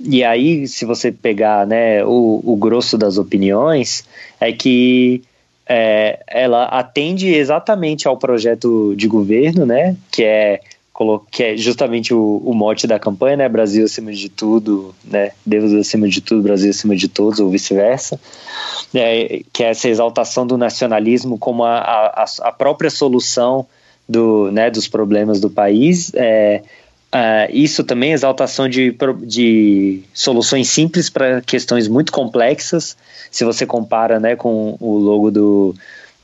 [0.00, 4.04] E aí, se você pegar né, o, o grosso das opiniões,
[4.40, 5.22] é que
[5.66, 10.60] é, ela atende exatamente ao projeto de governo, né, que é
[11.30, 13.48] que é justamente o, o, mote da campanha, né?
[13.48, 15.32] Brasil acima de tudo, né?
[15.44, 18.20] Deus acima de tudo, Brasil acima de todos, ou vice-versa.
[18.94, 23.66] É, que é essa exaltação do nacionalismo como a, a, a própria solução
[24.08, 26.12] do, né, dos problemas do país.
[26.14, 26.62] É,
[27.12, 32.96] é, isso também é exaltação de, de soluções simples para questões muito complexas.
[33.32, 35.74] Se você compara né, com o logo do,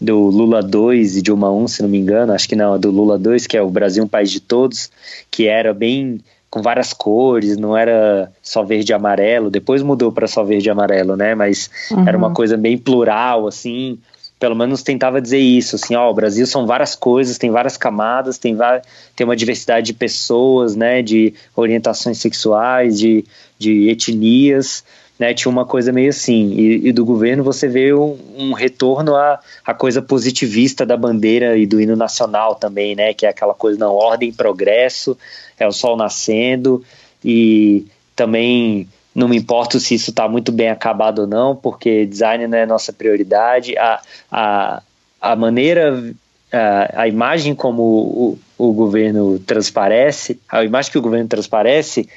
[0.00, 3.18] do Lula 2 e Dilma 1, se não me engano, acho que não, do Lula
[3.18, 4.90] 2, que é o Brasil um país de todos,
[5.30, 10.26] que era bem com várias cores, não era só verde e amarelo, depois mudou para
[10.26, 11.34] só verde e amarelo, né?
[11.34, 12.08] Mas uhum.
[12.08, 13.98] era uma coisa bem plural, assim,
[14.40, 18.38] pelo menos tentava dizer isso, assim, ó, o Brasil são várias coisas, tem várias camadas,
[18.38, 18.56] tem,
[19.14, 23.24] tem uma diversidade de pessoas, né, de orientações sexuais, de,
[23.58, 24.82] de etnias,
[25.20, 29.14] né, tinha uma coisa meio assim, e, e do governo você vê um, um, retorno
[29.14, 33.52] à, à coisa positivista da bandeira e do hino nacional também, né, que é aquela
[33.52, 35.18] coisa, não, ordem progresso,
[35.58, 36.82] é o sol nascendo,
[37.22, 42.46] e também não me importo se isso está muito bem acabado ou não, porque design
[42.46, 43.76] não é nossa prioridade.
[43.76, 44.00] A,
[44.32, 44.82] a,
[45.20, 46.14] a maneira,
[46.50, 52.08] a, a imagem como o, o governo transparece, a imagem que o governo transparece,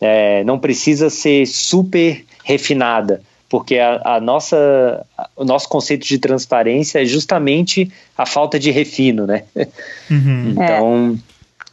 [0.00, 7.02] é, não precisa ser super refinada, porque a, a, nossa, o nosso conceito de transparência
[7.02, 9.44] é justamente a falta de refino, né?
[10.08, 10.50] Uhum.
[10.52, 11.18] Então,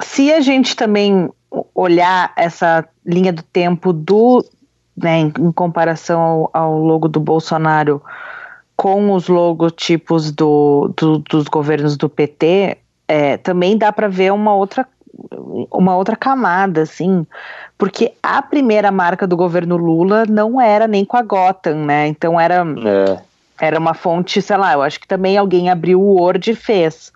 [0.01, 1.30] é, se a gente também
[1.76, 4.43] olhar essa linha do tempo do
[4.97, 8.01] né, em, em comparação ao, ao, logo do Bolsonaro
[8.76, 14.55] com os logotipos do, do dos governos do PT, é, também dá para ver uma
[14.55, 14.88] outra
[15.72, 17.26] uma outra camada, assim,
[17.78, 22.07] porque a primeira marca do governo Lula não era nem com a Gotham, né?
[22.07, 23.22] Então era é.
[23.59, 27.11] era uma fonte, sei lá, eu acho que também alguém abriu o Word e fez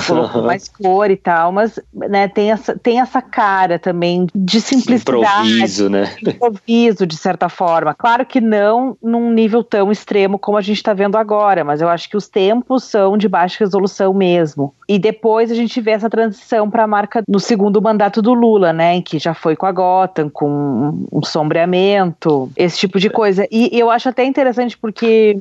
[0.06, 5.48] colocou mais cor e tal, mas né, tem, essa, tem essa cara também de simplicidade.
[5.48, 6.14] Improviso, né?
[6.22, 7.94] Improviso, de certa forma.
[7.94, 11.88] Claro que não num nível tão extremo como a gente está vendo agora, mas eu
[11.88, 14.74] acho que os tempos são de baixa resolução mesmo.
[14.88, 18.72] E depois a gente vê essa transição para a marca no segundo mandato do Lula,
[18.72, 18.94] né?
[18.94, 23.46] Em que já foi com a Gotham, com um sombreamento, esse tipo de coisa.
[23.50, 25.36] E eu acho até interessante porque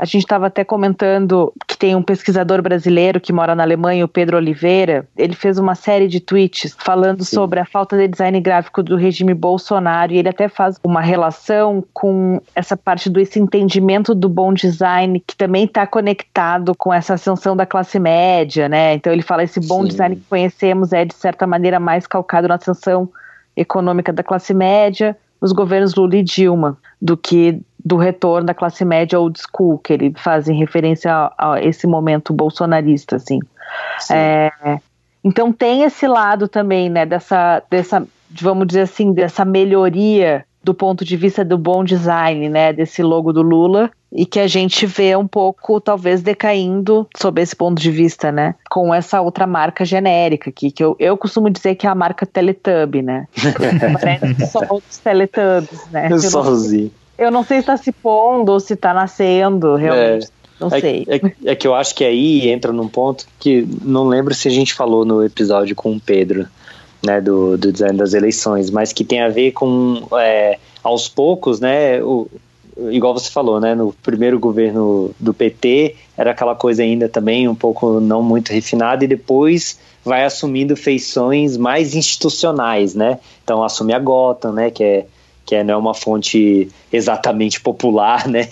[0.00, 4.08] a gente estava até comentando que tem um pesquisador brasileiro que mora na Alemanha, o
[4.08, 5.06] Pedro Oliveira.
[5.14, 7.34] Ele fez uma série de tweets falando Sim.
[7.36, 11.84] sobre a falta de design gráfico do regime Bolsonaro e ele até faz uma relação
[11.92, 17.12] com essa parte do esse entendimento do bom design que também está conectado com essa
[17.12, 18.94] ascensão da classe média, né?
[18.94, 19.88] Então ele fala esse bom Sim.
[19.88, 23.06] design que conhecemos é de certa maneira mais calcado na ascensão
[23.54, 28.84] econômica da classe média, os governos Lula e Dilma, do que do retorno da classe
[28.84, 33.40] média old school, que ele faz em referência a, a esse momento bolsonarista, assim.
[34.10, 34.50] É,
[35.24, 41.04] então tem esse lado também, né, dessa, dessa, vamos dizer assim, dessa melhoria do ponto
[41.04, 45.16] de vista do bom design, né, desse logo do Lula, e que a gente vê
[45.16, 50.50] um pouco, talvez, decaindo sob esse ponto de vista, né, com essa outra marca genérica
[50.50, 53.26] aqui, que eu, eu costumo dizer que é a marca Teletubby, né,
[54.00, 56.18] parece só os Teletubbies, né.
[56.18, 56.90] Sozinho.
[57.16, 60.28] Eu não sei se está se pondo ou se está nascendo, realmente.
[60.58, 61.06] Não é, sei.
[61.08, 64.50] É, é, que eu acho que aí entra num ponto que não lembro se a
[64.50, 66.46] gente falou no episódio com o Pedro,
[67.04, 71.60] né, do, do design das eleições, mas que tem a ver com é, aos poucos,
[71.60, 72.28] né, o,
[72.90, 77.54] igual você falou, né, no primeiro governo do PT era aquela coisa ainda também um
[77.54, 83.18] pouco não muito refinada e depois vai assumindo feições mais institucionais, né?
[83.44, 85.06] Então assume a Gotham, né, que é
[85.44, 88.48] que é, não é uma fonte exatamente popular, né?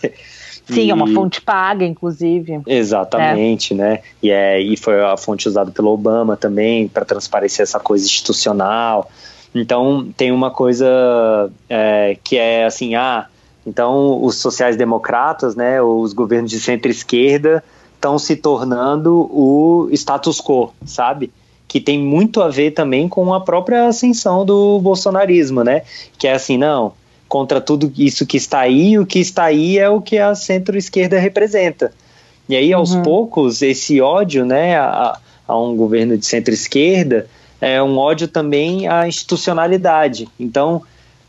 [0.71, 2.61] Sim, é uma fonte paga, inclusive.
[2.67, 3.77] Exatamente, é.
[3.77, 4.01] né?
[4.23, 9.11] E, é, e foi a fonte usada pelo Obama também para transparecer essa coisa institucional.
[9.55, 13.27] Então tem uma coisa é, que é assim, ah,
[13.67, 17.65] então os sociais-democratas, né, os governos de centro-esquerda
[17.95, 21.33] estão se tornando o status quo, sabe?
[21.67, 25.83] Que tem muito a ver também com a própria ascensão do bolsonarismo, né?
[26.17, 26.93] Que é assim, não,
[27.29, 31.19] contra tudo isso que está aí, o que está aí é o que a centro-esquerda
[31.19, 31.93] representa.
[32.49, 33.03] E aí, aos uhum.
[33.03, 37.29] poucos, esse ódio né, a, a um governo de centro-esquerda
[37.61, 40.29] é um ódio também à institucionalidade.
[40.39, 40.83] Então,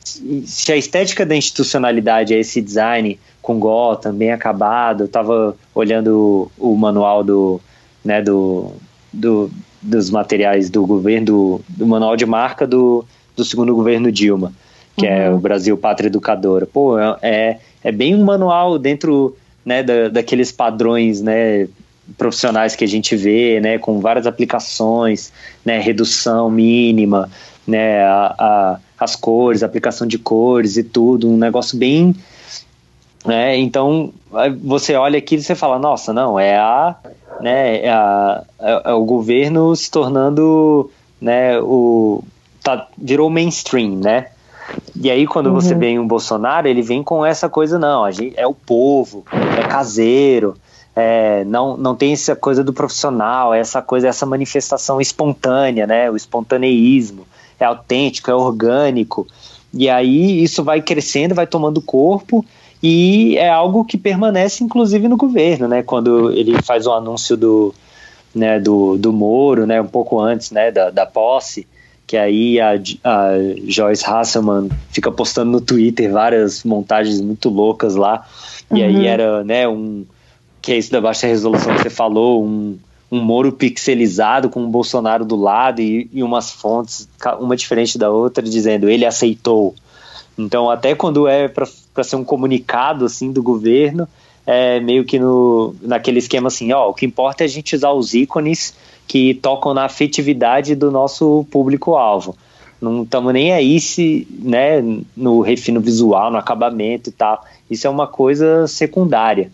[0.04, 6.52] se a estética da institucionalidade é esse design com Gotham bem acabado, eu estava olhando
[6.58, 7.60] o, o, manual do,
[8.04, 8.72] né, do,
[9.12, 14.54] do, dos materiais do governo, do, do manual de marca do, do segundo governo Dilma,
[15.00, 15.14] que uhum.
[15.14, 16.66] é o Brasil Pátria Educadora.
[16.66, 19.36] Pô, é, é, é bem um manual dentro
[19.66, 21.68] né, da, daqueles padrões né,
[22.18, 25.32] profissionais que a gente vê, né, com várias aplicações,
[25.64, 27.30] né, redução mínima,
[27.66, 32.14] né, a, a as cores, aplicação de cores e tudo, um negócio bem.
[33.26, 34.12] Né, então
[34.62, 36.95] você olha aqui e você fala, nossa, não, é a.
[37.39, 40.91] Né, é, a, é, é o governo se tornando.
[41.22, 42.24] Né, o,
[42.64, 44.28] tá, virou mainstream, né?
[44.95, 45.53] E aí, quando uhum.
[45.53, 49.24] você vem um Bolsonaro, ele vem com essa coisa, não, a gente, é o povo,
[49.57, 50.55] é caseiro,
[50.95, 56.11] é, não, não tem essa coisa do profissional, essa coisa, essa manifestação espontânea, né?
[56.11, 57.26] O espontaneísmo
[57.59, 59.26] é autêntico, é orgânico.
[59.74, 62.43] E aí isso vai crescendo, vai tomando corpo
[62.82, 65.84] e é algo que permanece inclusive no governo, né?
[65.84, 67.74] Quando ele faz o anúncio do,
[68.34, 71.67] né, do, do Moro, né, um pouco antes né, da, da posse,
[72.10, 72.72] que aí a,
[73.03, 73.30] a
[73.68, 78.28] Joyce Hasselman fica postando no Twitter várias montagens muito loucas lá,
[78.74, 78.88] e uhum.
[78.88, 80.03] aí era né, um
[80.60, 82.80] que é isso da baixa resolução que você falou, um,
[83.12, 87.07] um Moro pixelizado com um Bolsonaro do lado e, e umas fontes,
[87.39, 89.76] uma diferente da outra, dizendo ele aceitou.
[90.36, 94.07] Então, até quando é para ser um comunicado assim do governo,
[94.47, 97.91] é meio que no, naquele esquema assim, ó, o que importa é a gente usar
[97.91, 98.74] os ícones
[99.10, 102.38] que tocam na afetividade do nosso público-alvo.
[102.80, 104.84] Não estamos nem aí se, né,
[105.18, 107.43] no refino visual, no acabamento e tal.
[107.70, 109.51] Isso é uma coisa secundária.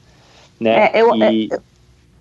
[0.59, 0.89] Né?
[0.93, 1.47] É, eu, e...
[1.53, 1.59] é,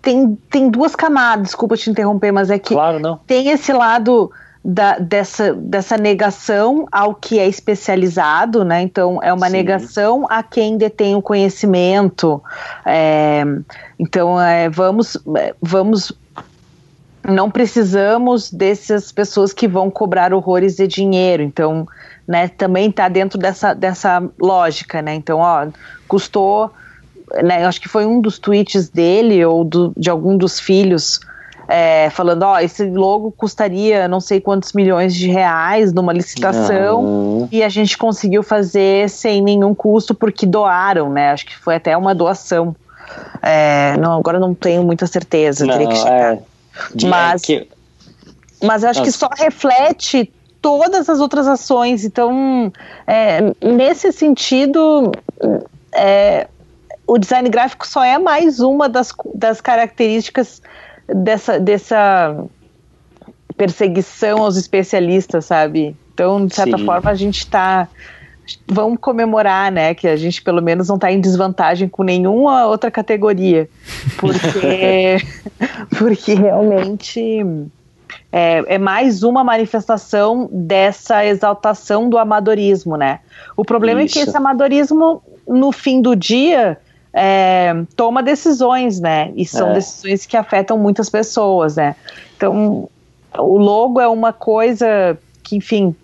[0.01, 3.19] tem, tem duas camadas, desculpa te interromper, mas é que claro, não.
[3.27, 4.31] tem esse lado
[4.65, 8.81] da, dessa, dessa negação ao que é especializado, né?
[8.81, 9.53] Então, é uma Sim.
[9.53, 12.41] negação a quem detém o conhecimento.
[12.87, 13.43] É,
[13.99, 15.19] então, é, vamos,
[15.61, 16.13] vamos.
[17.27, 21.43] Não precisamos dessas pessoas que vão cobrar horrores de dinheiro.
[21.43, 21.87] Então,
[22.27, 25.15] né, também está dentro dessa, dessa lógica, né?
[25.15, 25.67] Então, ó,
[26.07, 26.71] custou
[27.43, 31.21] né, acho que foi um dos tweets dele ou do, de algum dos filhos
[31.67, 37.49] é, falando, ó, esse logo custaria não sei quantos milhões de reais numa licitação não.
[37.51, 41.31] e a gente conseguiu fazer sem nenhum custo porque doaram, né?
[41.31, 42.77] Acho que foi até uma doação.
[43.41, 46.35] É, não, agora não tenho muita certeza, não, teria que checar.
[46.35, 46.39] É,
[47.07, 47.69] mas, que...
[48.63, 49.13] mas eu acho Nossa.
[49.13, 52.05] que só reflete todas as outras ações.
[52.05, 52.73] Então,
[53.07, 55.13] é, nesse sentido,
[55.93, 56.49] é,
[57.07, 60.63] o design gráfico só é mais uma das, das características
[61.07, 62.45] dessa, dessa
[63.57, 66.85] perseguição aos especialistas, porque Então, de certa Sim.
[66.85, 67.89] forma, a gente está.
[68.67, 69.95] Vamos comemorar, né?
[69.95, 73.69] Que a gente pelo menos não está em desvantagem com nenhuma outra categoria.
[74.19, 75.19] Porque,
[75.99, 77.45] porque realmente
[78.31, 83.21] é, é, mais uma manifestação dessa exaltação do amadorismo, né?
[83.57, 84.19] O problema Isso.
[84.19, 86.77] é que esse amadorismo, no fim do dia,
[87.13, 89.33] é, toma decisões, né?
[89.37, 89.75] E são é.
[89.75, 91.95] decisões que afetam muitas pessoas, né?
[92.37, 92.89] Então,
[93.39, 95.95] o logo é uma coisa que, enfim,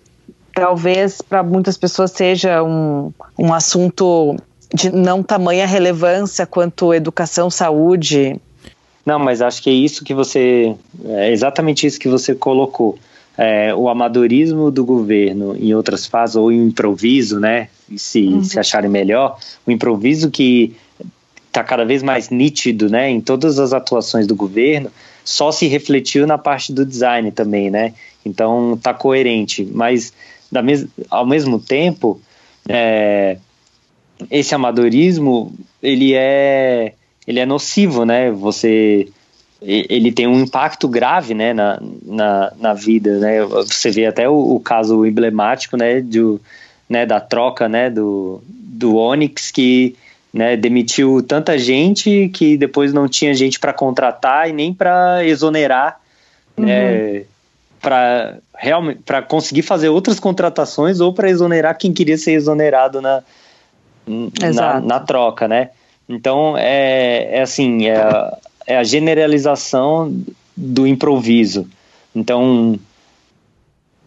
[0.53, 4.35] talvez para muitas pessoas seja um, um assunto
[4.73, 8.39] de não tamanha relevância quanto educação, saúde.
[9.05, 10.75] Não, mas acho que é isso que você.
[11.05, 12.97] É exatamente isso que você colocou.
[13.37, 17.69] É, o amadorismo do governo em outras fases, ou o improviso, né?
[17.95, 18.43] Se, uhum.
[18.43, 20.75] se acharem melhor, o improviso que
[21.47, 24.89] está cada vez mais nítido, né, em todas as atuações do governo,
[25.23, 27.93] só se refletiu na parte do design também, né?
[28.25, 30.13] Então tá coerente, mas
[30.51, 32.19] da mes ao mesmo tempo,
[32.67, 33.37] é,
[34.29, 36.93] esse amadorismo ele é
[37.27, 38.31] ele é nocivo, né?
[38.31, 39.07] Você
[39.61, 43.43] ele tem um impacto grave, né, na, na, na vida, né?
[43.43, 46.41] Você vê até o, o caso emblemático, né, do,
[46.89, 49.95] né, da troca, né, do, do Onix que
[50.33, 55.99] né, demitiu tanta gente que depois não tinha gente para contratar e nem para exonerar,
[56.57, 56.65] uhum.
[56.65, 57.23] né,
[57.81, 63.23] para realmente para conseguir fazer outras contratações ou para exonerar quem queria ser exonerado na,
[64.07, 65.71] na, na, troca, né?
[66.07, 70.15] Então é, é assim é a, é a generalização
[70.55, 71.67] do improviso.
[72.15, 72.79] Então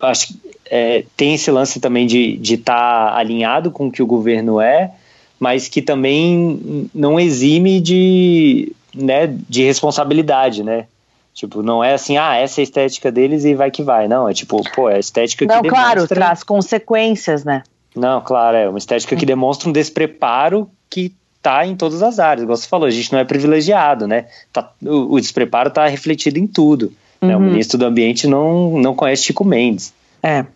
[0.00, 4.06] acho que é, tem esse lance também de estar tá alinhado com o que o
[4.06, 4.92] governo é,
[5.38, 10.86] mas que também não exime de, né, de responsabilidade, né?
[11.34, 14.06] Tipo, não é assim, ah, essa é a estética deles e vai que vai.
[14.06, 16.14] Não, é tipo, pô, é a estética não, que Não, claro, demonstra...
[16.14, 17.64] traz consequências, né?
[17.94, 21.12] Não, claro, é uma estética que demonstra um despreparo que
[21.42, 22.44] tá em todas as áreas.
[22.44, 24.26] Igual você falou, a gente não é privilegiado, né?
[24.52, 26.92] Tá, o, o despreparo tá refletido em tudo.
[27.20, 27.28] Uhum.
[27.28, 27.36] Né?
[27.36, 27.46] O uhum.
[27.46, 29.92] ministro do Ambiente não, não conhece Chico Mendes.
[30.22, 30.46] É.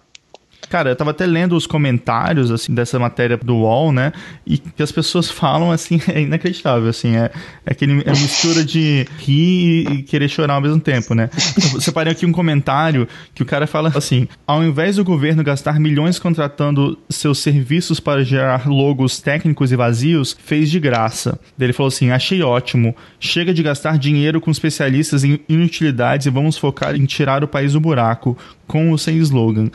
[0.68, 4.12] Cara, eu tava até lendo os comentários, assim, dessa matéria do UOL, né?
[4.46, 7.16] E que as pessoas falam, assim, é inacreditável, assim.
[7.16, 7.30] É,
[7.64, 11.30] é aquele é mistura de rir e querer chorar ao mesmo tempo, né?
[11.74, 15.80] Eu separei aqui um comentário que o cara fala assim: ao invés do governo gastar
[15.80, 21.38] milhões contratando seus serviços para gerar logos técnicos e vazios, fez de graça.
[21.58, 22.94] Ele falou assim: achei ótimo.
[23.18, 27.72] Chega de gastar dinheiro com especialistas em inutilidades e vamos focar em tirar o país
[27.72, 28.36] do buraco,
[28.66, 29.70] com ou sem slogan.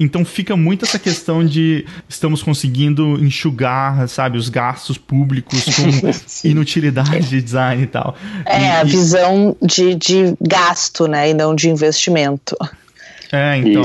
[0.00, 6.10] Então fica muito essa questão de estamos conseguindo enxugar, sabe, os gastos públicos com
[6.48, 8.16] inutilidade de design e tal.
[8.44, 12.56] É, e, a visão de, de gasto, né, e não de investimento.
[13.32, 13.82] É, então.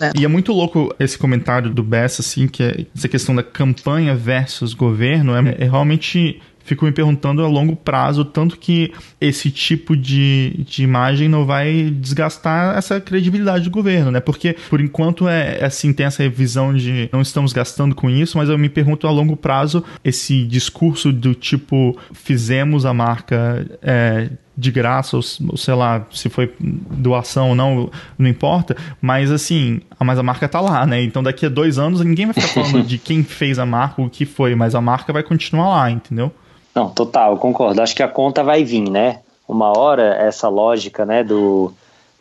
[0.00, 0.12] É.
[0.16, 4.14] E é muito louco esse comentário do Bessa, assim, que é essa questão da campanha
[4.14, 9.96] versus governo, é, é realmente fico me perguntando a longo prazo, tanto que esse tipo
[9.96, 14.20] de, de imagem não vai desgastar essa credibilidade do governo, né?
[14.20, 18.38] Porque, por enquanto, é, é assim, tem essa visão de não estamos gastando com isso,
[18.38, 24.30] mas eu me pergunto a longo prazo, esse discurso do tipo, fizemos a marca é,
[24.56, 29.80] de graça, ou, ou, sei lá, se foi doação ou não, não importa, mas assim,
[29.98, 31.02] mas a marca tá lá, né?
[31.02, 34.08] Então daqui a dois anos ninguém vai ficar falando de quem fez a marca, o
[34.08, 36.32] que foi, mas a marca vai continuar lá, entendeu?
[36.74, 37.80] Não, total, concordo.
[37.80, 39.20] Acho que a conta vai vir, né?
[39.46, 41.72] Uma hora essa lógica, né, do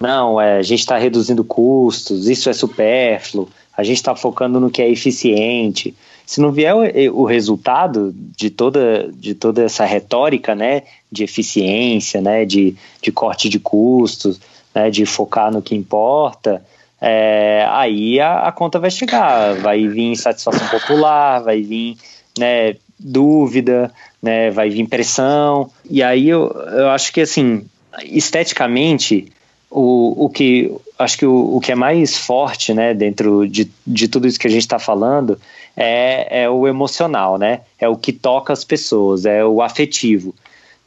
[0.04, 4.70] não, é, a gente está reduzindo custos, isso é supérfluo, a gente está focando no
[4.70, 5.96] que é eficiente.
[6.26, 12.20] Se não vier o, o, resultado de toda, de toda essa retórica, né, de eficiência,
[12.20, 14.42] né, de, de corte de custos,
[14.76, 16.62] né, de focar no que importa,
[17.00, 21.98] é, aí a, a, conta vai chegar, vai vir insatisfação popular, vai vir
[22.38, 23.90] né, dúvida,
[24.24, 25.70] né, vai vir pressão.
[25.90, 27.66] E aí eu, eu acho que, assim,
[28.06, 29.28] esteticamente,
[29.70, 34.08] o, o que acho que o, o que é mais forte, né, dentro de, de
[34.08, 35.38] tudo isso que a gente está falando
[35.76, 37.62] é, é o emocional, né?
[37.80, 40.34] É o que toca as pessoas, é o afetivo.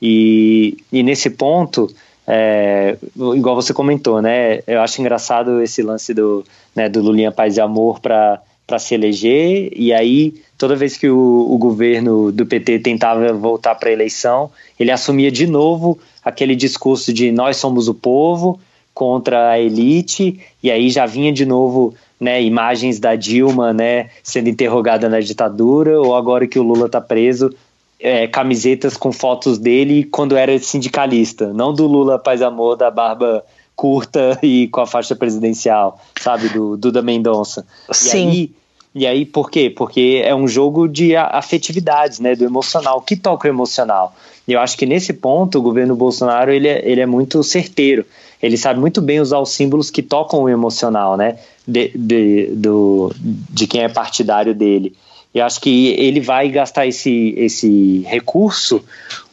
[0.01, 1.93] E, e nesse ponto,
[2.27, 2.97] é,
[3.35, 4.61] igual você comentou, né?
[4.67, 8.41] Eu acho engraçado esse lance do, né, do Lulinha Paz e Amor para
[8.79, 13.89] se eleger, e aí toda vez que o, o governo do PT tentava voltar para
[13.89, 18.59] a eleição, ele assumia de novo aquele discurso de nós somos o povo
[18.93, 24.49] contra a elite, e aí já vinha de novo né, imagens da Dilma né, sendo
[24.49, 27.55] interrogada na ditadura, ou agora que o Lula está preso,
[28.01, 33.45] é, camisetas com fotos dele quando era sindicalista, não do Lula Paz Amor da barba
[33.77, 37.65] curta e com a faixa presidencial, sabe, do Duda Mendonça.
[37.93, 38.19] Sim.
[38.19, 38.51] E aí
[38.99, 39.69] e aí, por quê?
[39.69, 43.03] Porque é um jogo de afetividades, né, do emocional.
[43.03, 44.17] que toca o emocional?
[44.49, 48.07] E eu acho que nesse ponto o governo Bolsonaro ele é, ele é muito certeiro.
[48.43, 51.37] Ele sabe muito bem usar os símbolos que tocam o emocional, né,
[51.69, 54.95] de, de, do, de quem é partidário dele.
[55.35, 58.83] E acho que ele vai gastar esse, esse recurso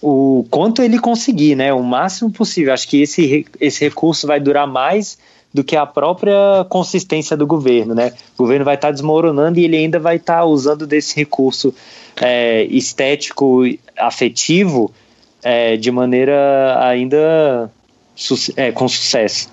[0.01, 1.73] o quanto ele conseguir, né?
[1.73, 2.73] O máximo possível.
[2.73, 5.17] Acho que esse, esse recurso vai durar mais
[5.53, 8.11] do que a própria consistência do governo, né?
[8.33, 11.73] O governo vai estar tá desmoronando e ele ainda vai estar tá usando desse recurso
[12.19, 13.61] é, estético,
[13.97, 14.91] afetivo,
[15.41, 17.71] é, de maneira ainda
[18.57, 19.49] é, com sucesso.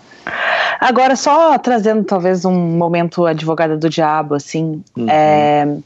[0.81, 5.07] Agora, só trazendo talvez um momento advogada do diabo, assim, uhum.
[5.09, 5.77] é,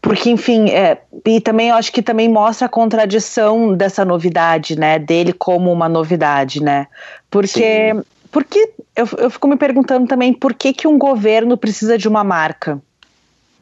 [0.00, 4.98] porque, enfim, é, e também eu acho que também mostra a contradição dessa novidade, né?
[4.98, 6.86] Dele como uma novidade, né?
[7.30, 7.94] Porque,
[8.32, 12.24] porque eu, eu fico me perguntando também por que, que um governo precisa de uma
[12.24, 12.80] marca.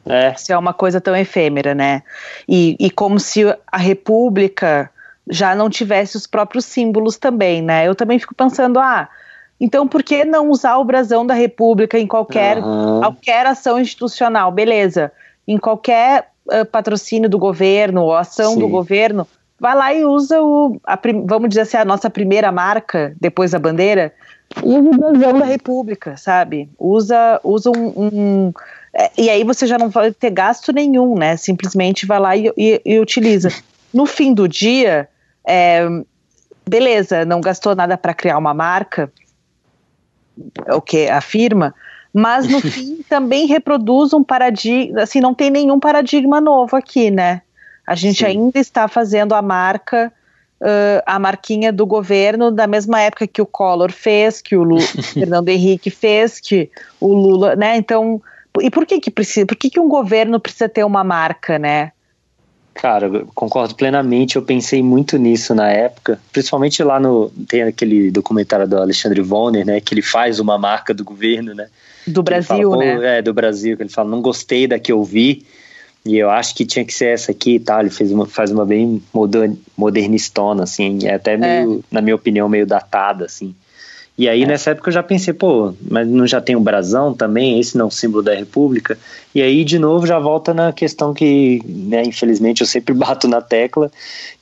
[0.05, 0.33] É.
[0.35, 2.03] Se é uma coisa tão efêmera, né?
[2.47, 4.89] E, e como se a República
[5.29, 7.85] já não tivesse os próprios símbolos também, né?
[7.85, 9.09] Eu também fico pensando, ah,
[9.59, 13.01] então por que não usar o brasão da República em qualquer, uhum.
[13.01, 14.53] qualquer ação institucional?
[14.53, 15.11] Beleza
[15.49, 18.59] em qualquer uh, patrocínio do governo ou ação Sim.
[18.59, 19.27] do governo,
[19.59, 23.59] vai lá e usa o, a, vamos dizer assim, a nossa primeira marca, depois da
[23.59, 24.13] bandeira,
[24.63, 26.69] usa o brasão da República, sabe?
[26.77, 28.53] Usa, usa um, um
[28.93, 31.37] é, e aí você já não vai ter gasto nenhum, né?
[31.37, 33.49] Simplesmente vai lá e, e, e utiliza.
[33.93, 35.07] No fim do dia,
[35.47, 35.87] é,
[36.67, 39.11] beleza, não gastou nada para criar uma marca,
[40.67, 41.73] o que afirma,
[42.13, 47.41] mas no fim também reproduz um paradigma, assim, não tem nenhum paradigma novo aqui, né?
[47.85, 48.25] A gente Sim.
[48.25, 50.11] ainda está fazendo a marca,
[50.61, 54.81] uh, a marquinha do governo da mesma época que o Collor fez, que o Lula,
[55.13, 57.77] Fernando Henrique fez, que o Lula, né?
[57.77, 58.21] Então,
[58.61, 61.91] e por que que precisa, por que que um governo precisa ter uma marca, né?
[62.81, 64.37] Cara, eu concordo plenamente.
[64.37, 67.29] Eu pensei muito nisso na época, principalmente lá no.
[67.45, 69.81] Tem aquele documentário do Alexandre Vonner, né?
[69.81, 71.67] Que ele faz uma marca do governo, né?
[72.07, 73.17] Do Brasil, fala, né?
[73.17, 75.45] É, do Brasil, que ele fala, não gostei da que eu vi,
[76.05, 77.81] e eu acho que tinha que ser essa aqui e tal.
[77.81, 79.03] Ele fez uma, faz uma bem
[79.77, 81.83] modernistona, assim, é até meio, é.
[81.91, 83.53] na minha opinião, meio datada, assim.
[84.19, 84.45] E aí, é.
[84.45, 87.57] nessa época, eu já pensei, pô, mas não já tem o brasão também?
[87.57, 88.99] Esse não é o símbolo da República?
[89.33, 93.39] E aí, de novo, já volta na questão que, né, infelizmente, eu sempre bato na
[93.39, 93.89] tecla,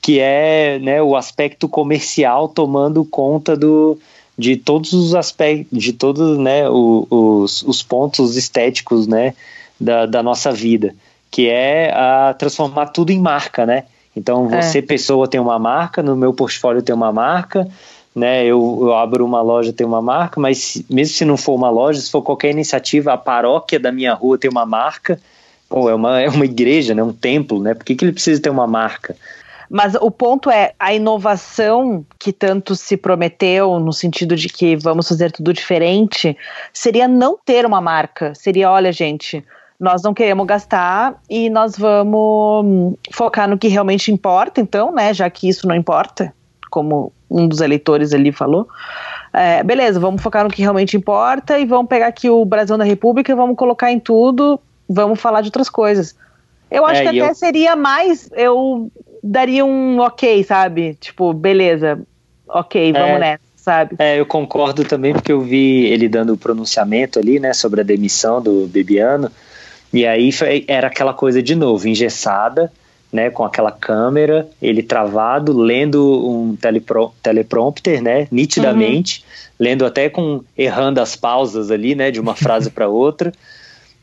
[0.01, 3.99] que é né, o aspecto comercial tomando conta do,
[4.35, 9.35] de todos os aspectos, de todos né, os, os pontos estéticos né,
[9.79, 10.95] da, da nossa vida,
[11.29, 13.83] que é a transformar tudo em marca, né?
[14.15, 14.59] Então, é.
[14.59, 14.81] você, é.
[14.81, 17.67] pessoa, tem uma marca, no meu portfólio tem uma marca,
[18.17, 18.43] né?
[18.43, 22.01] Eu, eu abro uma loja, tem uma marca, mas mesmo se não for uma loja,
[22.01, 25.19] se for qualquer iniciativa, a paróquia da minha rua tem uma marca,
[25.69, 27.03] pô, é uma, é uma igreja, né?
[27.03, 27.75] Um templo, né?
[27.75, 29.15] Por que, que ele precisa ter uma marca?
[29.69, 35.07] Mas o ponto é a inovação que tanto se prometeu, no sentido de que vamos
[35.07, 36.35] fazer tudo diferente,
[36.73, 38.33] seria não ter uma marca.
[38.33, 39.45] Seria, olha, gente,
[39.79, 45.13] nós não queremos gastar e nós vamos focar no que realmente importa, então, né?
[45.13, 46.33] Já que isso não importa,
[46.71, 48.67] como um dos eleitores ali falou.
[49.33, 52.83] É, beleza, vamos focar no que realmente importa e vamos pegar aqui o Brasil da
[52.83, 54.59] República, vamos colocar em tudo,
[54.89, 56.15] vamos falar de outras coisas.
[56.71, 57.35] Eu acho é, que até eu...
[57.35, 58.29] seria mais.
[58.33, 58.91] Eu
[59.23, 60.95] daria um ok, sabe?
[60.99, 61.99] Tipo, beleza,
[62.47, 63.95] ok, vamos é, nessa, sabe?
[63.99, 67.83] É, eu concordo também, porque eu vi ele dando o pronunciamento ali, né, sobre a
[67.83, 69.31] demissão do Bebiano.
[69.93, 72.71] E aí foi, era aquela coisa de novo, engessada
[73.11, 79.55] né, com aquela câmera, ele travado, lendo um telepro teleprompter, né, nitidamente, uhum.
[79.59, 83.31] lendo até com errando as pausas ali, né, de uma frase para outra.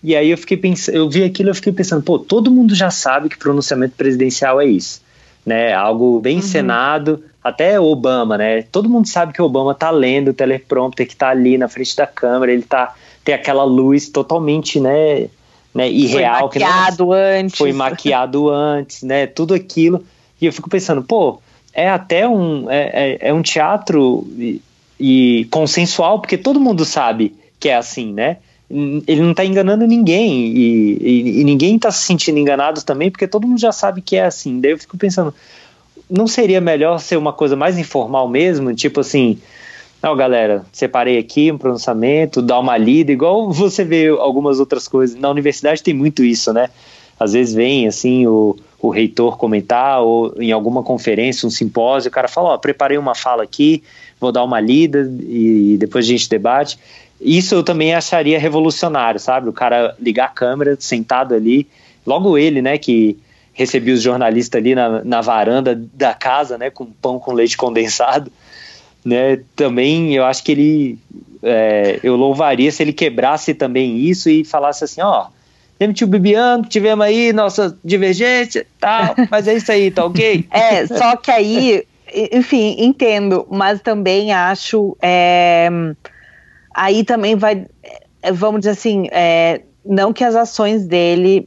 [0.03, 2.91] E aí eu fiquei pensando, eu vi aquilo, eu fiquei pensando, pô, todo mundo já
[2.91, 5.03] sabe que pronunciamento presidencial é isso,
[5.45, 6.39] né, algo bem uhum.
[6.39, 11.29] encenado, até Obama, né, todo mundo sabe que Obama tá lendo o teleprompter que tá
[11.29, 15.29] ali na frente da câmera, ele tá tem aquela luz totalmente, né,
[15.75, 16.51] né, irreal.
[16.51, 17.59] Foi maquiado não, antes.
[17.59, 20.05] Foi maquiado antes, né, tudo aquilo.
[20.41, 21.41] E eu fico pensando, pô,
[21.73, 24.63] é até um, é, é, é um teatro e,
[24.99, 28.37] e, consensual, porque todo mundo sabe que é assim, né?
[28.71, 33.27] Ele não está enganando ninguém e, e, e ninguém está se sentindo enganado também, porque
[33.27, 34.61] todo mundo já sabe que é assim.
[34.61, 35.35] Daí eu fico pensando,
[36.09, 38.75] não seria melhor ser uma coisa mais informal mesmo?
[38.75, 39.39] Tipo assim,
[40.05, 45.19] não, galera, separei aqui um pronunciamento, dá uma lida, igual você vê algumas outras coisas.
[45.19, 46.69] Na universidade tem muito isso, né?
[47.19, 52.13] Às vezes vem assim o, o reitor comentar, ou em alguma conferência, um simpósio, o
[52.13, 53.83] cara fala, ó, preparei uma fala aqui,
[54.21, 56.79] vou dar uma lida e depois a gente debate.
[57.19, 59.49] Isso eu também acharia revolucionário, sabe?
[59.49, 61.67] O cara ligar a câmera, sentado ali,
[62.07, 63.17] logo ele, né, que
[63.55, 68.31] recebia os jornalistas ali na, na varanda da casa, né, com pão com leite condensado,
[69.05, 69.41] né?
[69.55, 70.99] Também eu acho que ele
[71.43, 75.27] é, eu louvaria se ele quebrasse também isso e falasse assim, ó,
[75.79, 80.47] demitiu o Bibiano, tivemos aí nossa divergência, tal, mas é isso aí, tá ok?
[80.51, 81.87] É, só que aí,
[82.33, 85.69] enfim, entendo, mas também acho, é,
[86.75, 87.67] aí também vai,
[88.33, 91.47] vamos dizer assim, é, não que as ações dele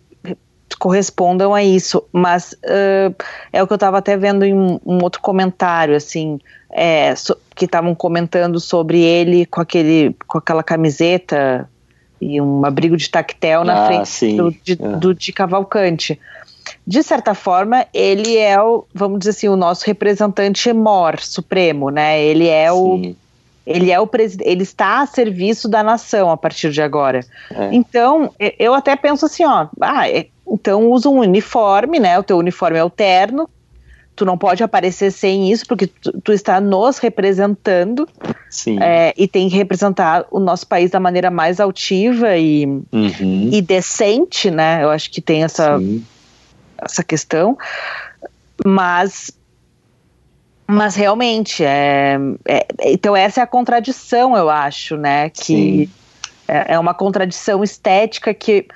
[0.78, 3.16] correspondam a isso, mas uh,
[3.52, 6.40] é o que eu estava até vendo em um, um outro comentário, assim,
[6.70, 11.70] é, so, que estavam comentando sobre ele com, aquele, com aquela camiseta
[12.20, 14.76] e um abrigo de tactel na ah, frente do de, é.
[14.98, 16.20] do de, Cavalcante.
[16.86, 22.22] de certa forma, ele é o, vamos dizer assim, o nosso representante mor supremo, né?
[22.22, 22.76] Ele é Sim.
[22.76, 23.28] o
[23.68, 27.20] ele é o ele está a serviço da nação a partir de agora.
[27.52, 27.70] É.
[27.74, 32.18] Então, eu até penso assim, ó, ah, é, então usa um uniforme, né?
[32.18, 33.50] O teu uniforme é o terno,
[34.18, 38.10] tu não pode aparecer sem isso, porque tu, tu está nos representando
[38.82, 43.50] é, e tem que representar o nosso país da maneira mais altiva e, uhum.
[43.54, 44.84] e decente, né?
[44.84, 45.80] Eu acho que tem essa,
[46.82, 47.56] essa questão.
[48.66, 49.32] Mas
[50.70, 55.90] mas realmente é, é, então essa é a contradição eu acho né que
[56.46, 58.68] é, é, uma contradição estética que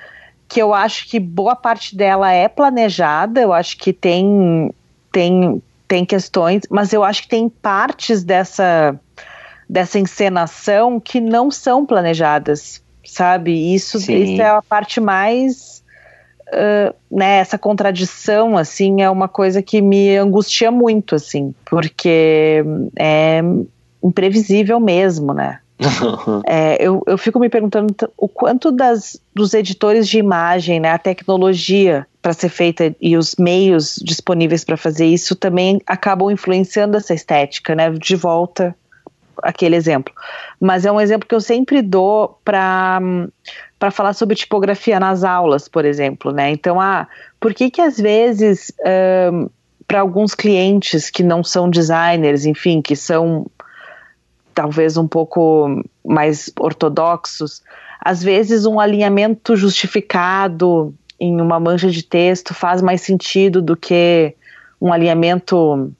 [0.48, 4.72] que eu acho que boa parte dela é planejada eu acho que tem
[5.12, 8.98] tem, tem questões, mas eu acho que tem partes dessa,
[9.68, 13.74] dessa encenação que não são planejadas, sabe?
[13.74, 15.82] Isso, isso é a parte mais.
[16.48, 22.62] Uh, né, essa contradição, assim, é uma coisa que me angustia muito, assim, porque
[22.94, 23.40] é
[24.02, 25.61] imprevisível mesmo, né?
[26.46, 30.98] é, eu, eu fico me perguntando o quanto das, dos editores de imagem, né, a
[30.98, 37.12] tecnologia para ser feita e os meios disponíveis para fazer isso também acabam influenciando essa
[37.12, 37.90] estética, né?
[37.90, 38.76] De volta
[39.42, 40.14] aquele exemplo.
[40.60, 43.00] Mas é um exemplo que eu sempre dou para
[43.76, 46.50] para falar sobre tipografia nas aulas, por exemplo, né?
[46.50, 47.08] Então, ah,
[47.40, 48.72] por que que às vezes
[49.88, 53.46] para alguns clientes que não são designers, enfim, que são
[54.54, 57.62] talvez um pouco mais ortodoxos,
[58.00, 64.34] às vezes um alinhamento justificado em uma mancha de texto faz mais sentido do que
[64.80, 65.92] um alinhamento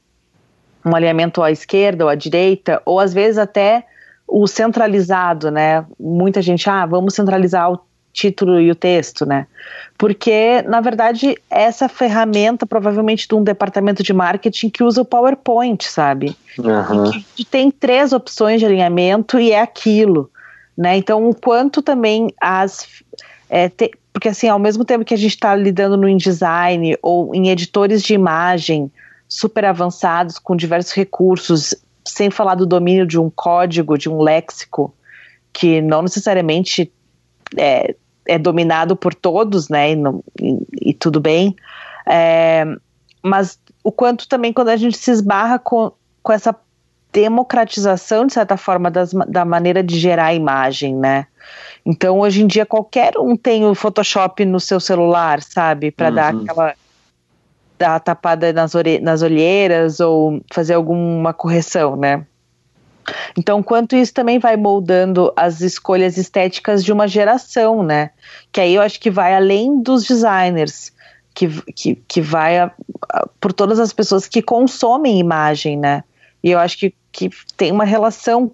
[0.85, 3.87] um alinhamento à esquerda ou à direita, ou às vezes até
[4.27, 5.85] o centralizado, né?
[5.99, 7.81] Muita gente, ah, vamos centralizar o
[8.12, 9.47] título e o texto, né?
[9.97, 15.84] Porque, na verdade, essa ferramenta provavelmente de um departamento de marketing que usa o PowerPoint,
[15.84, 16.36] sabe?
[16.59, 17.10] Uhum.
[17.34, 20.30] Que, tem três opções de alinhamento e é aquilo,
[20.76, 20.97] né?
[20.97, 22.86] Então, o quanto também as
[23.48, 27.34] é, te, porque assim, ao mesmo tempo que a gente está lidando no InDesign ou
[27.34, 28.90] em editores de imagem
[29.28, 31.74] super avançados com diversos recursos,
[32.05, 34.94] sem falar do domínio de um código, de um léxico,
[35.52, 36.93] que não necessariamente
[37.56, 37.94] é,
[38.27, 39.93] é dominado por todos, né?
[39.93, 41.57] E, não, e, e tudo bem.
[42.07, 42.65] É,
[43.23, 45.93] mas o quanto também quando a gente se esbarra com,
[46.23, 46.55] com essa
[47.12, 51.27] democratização, de certa forma, das, da maneira de gerar a imagem, né?
[51.85, 55.90] Então, hoje em dia, qualquer um tem o Photoshop no seu celular, sabe?
[55.90, 56.15] Para uhum.
[56.15, 56.74] dar aquela
[57.78, 58.73] dar tapada nas,
[59.03, 62.24] nas olheiras ou fazer alguma correção, né?
[63.37, 68.11] Então, quanto isso também vai moldando as escolhas estéticas de uma geração, né?
[68.51, 70.93] Que aí eu acho que vai além dos designers,
[71.35, 72.70] que, que, que vai a,
[73.09, 76.05] a, por todas as pessoas que consomem imagem, né?
[76.43, 78.53] E eu acho que, que tem uma relação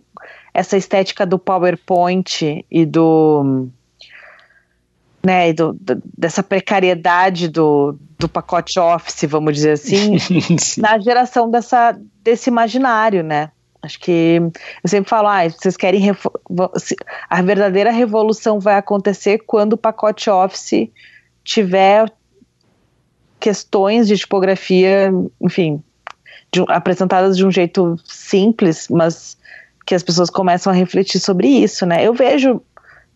[0.53, 3.69] essa estética do PowerPoint e do
[5.25, 10.17] né, do, do, dessa precariedade do, do pacote Office, vamos dizer assim,
[10.79, 13.51] na geração dessa, desse imaginário, né?
[13.81, 14.41] Acho que
[14.83, 16.11] eu sempre falo, ah, vocês querem
[17.31, 20.91] a verdadeira revolução vai acontecer quando o pacote Office
[21.45, 22.13] tiver
[23.39, 25.83] questões de tipografia, enfim,
[26.53, 29.37] de, apresentadas de um jeito simples, mas
[29.87, 32.05] que as pessoas começam a refletir sobre isso, né?
[32.05, 32.61] Eu vejo,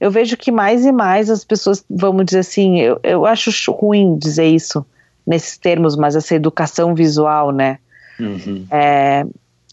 [0.00, 4.16] eu vejo que mais e mais as pessoas, vamos dizer assim, eu, eu acho ruim
[4.16, 4.86] dizer isso
[5.26, 7.78] nesses termos, mas essa educação visual, né?
[8.18, 8.66] Uhum.
[8.70, 9.26] É,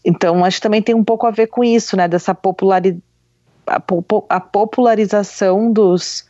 [0.04, 2.08] então, acho que também tem um pouco a ver com isso, né?
[2.08, 2.98] Dessa populari
[3.66, 3.82] a,
[4.28, 6.28] a popularização dos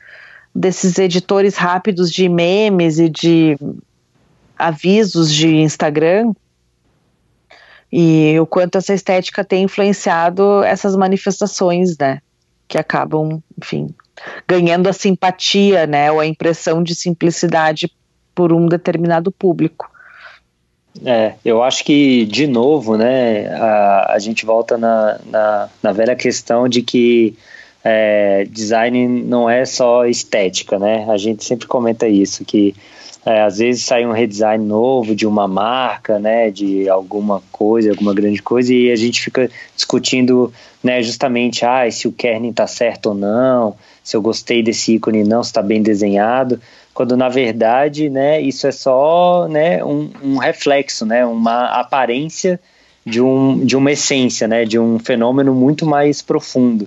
[0.54, 3.56] desses editores rápidos de memes e de
[4.58, 6.32] avisos de Instagram
[7.92, 12.20] e o quanto essa estética tem influenciado essas manifestações, né?
[12.68, 13.94] Que acabam, enfim,
[14.46, 16.10] ganhando a simpatia, né?
[16.12, 17.90] Ou a impressão de simplicidade
[18.34, 19.90] por um determinado público.
[21.04, 26.16] É, eu acho que, de novo, né, a, a gente volta na, na, na velha
[26.16, 27.36] questão de que
[27.82, 31.06] é, design não é só estética, né?
[31.08, 32.74] A gente sempre comenta isso, que
[33.24, 38.14] é, às vezes sai um redesign novo de uma marca, né, de alguma coisa, alguma
[38.14, 40.52] grande coisa, e a gente fica discutindo,
[40.82, 45.22] né, justamente, ah, se o kerning está certo ou não, se eu gostei desse ícone
[45.22, 46.60] não, se está bem desenhado,
[46.94, 52.60] quando na verdade, né, isso é só, né, um, um reflexo, né, uma aparência
[53.04, 56.86] de, um, de uma essência, né, de um fenômeno muito mais profundo.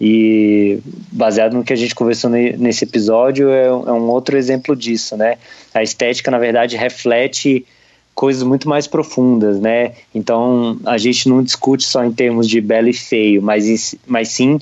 [0.00, 0.78] E
[1.10, 5.36] baseado no que a gente conversou nesse episódio, é, é um outro exemplo disso, né?
[5.74, 7.66] A estética, na verdade, reflete
[8.14, 9.92] coisas muito mais profundas, né?
[10.14, 14.58] Então a gente não discute só em termos de belo e feio, mas, mas sim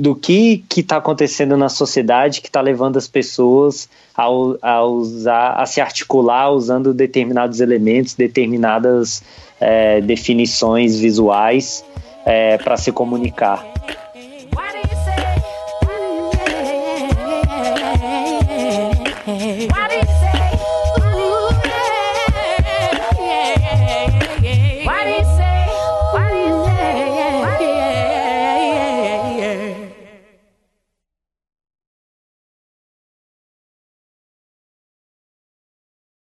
[0.00, 3.86] do que está acontecendo na sociedade que está levando as pessoas
[4.16, 4.24] a,
[4.62, 9.22] a, usar, a se articular usando determinados elementos, determinadas
[9.60, 11.84] é, definições visuais
[12.24, 13.79] é, para se comunicar.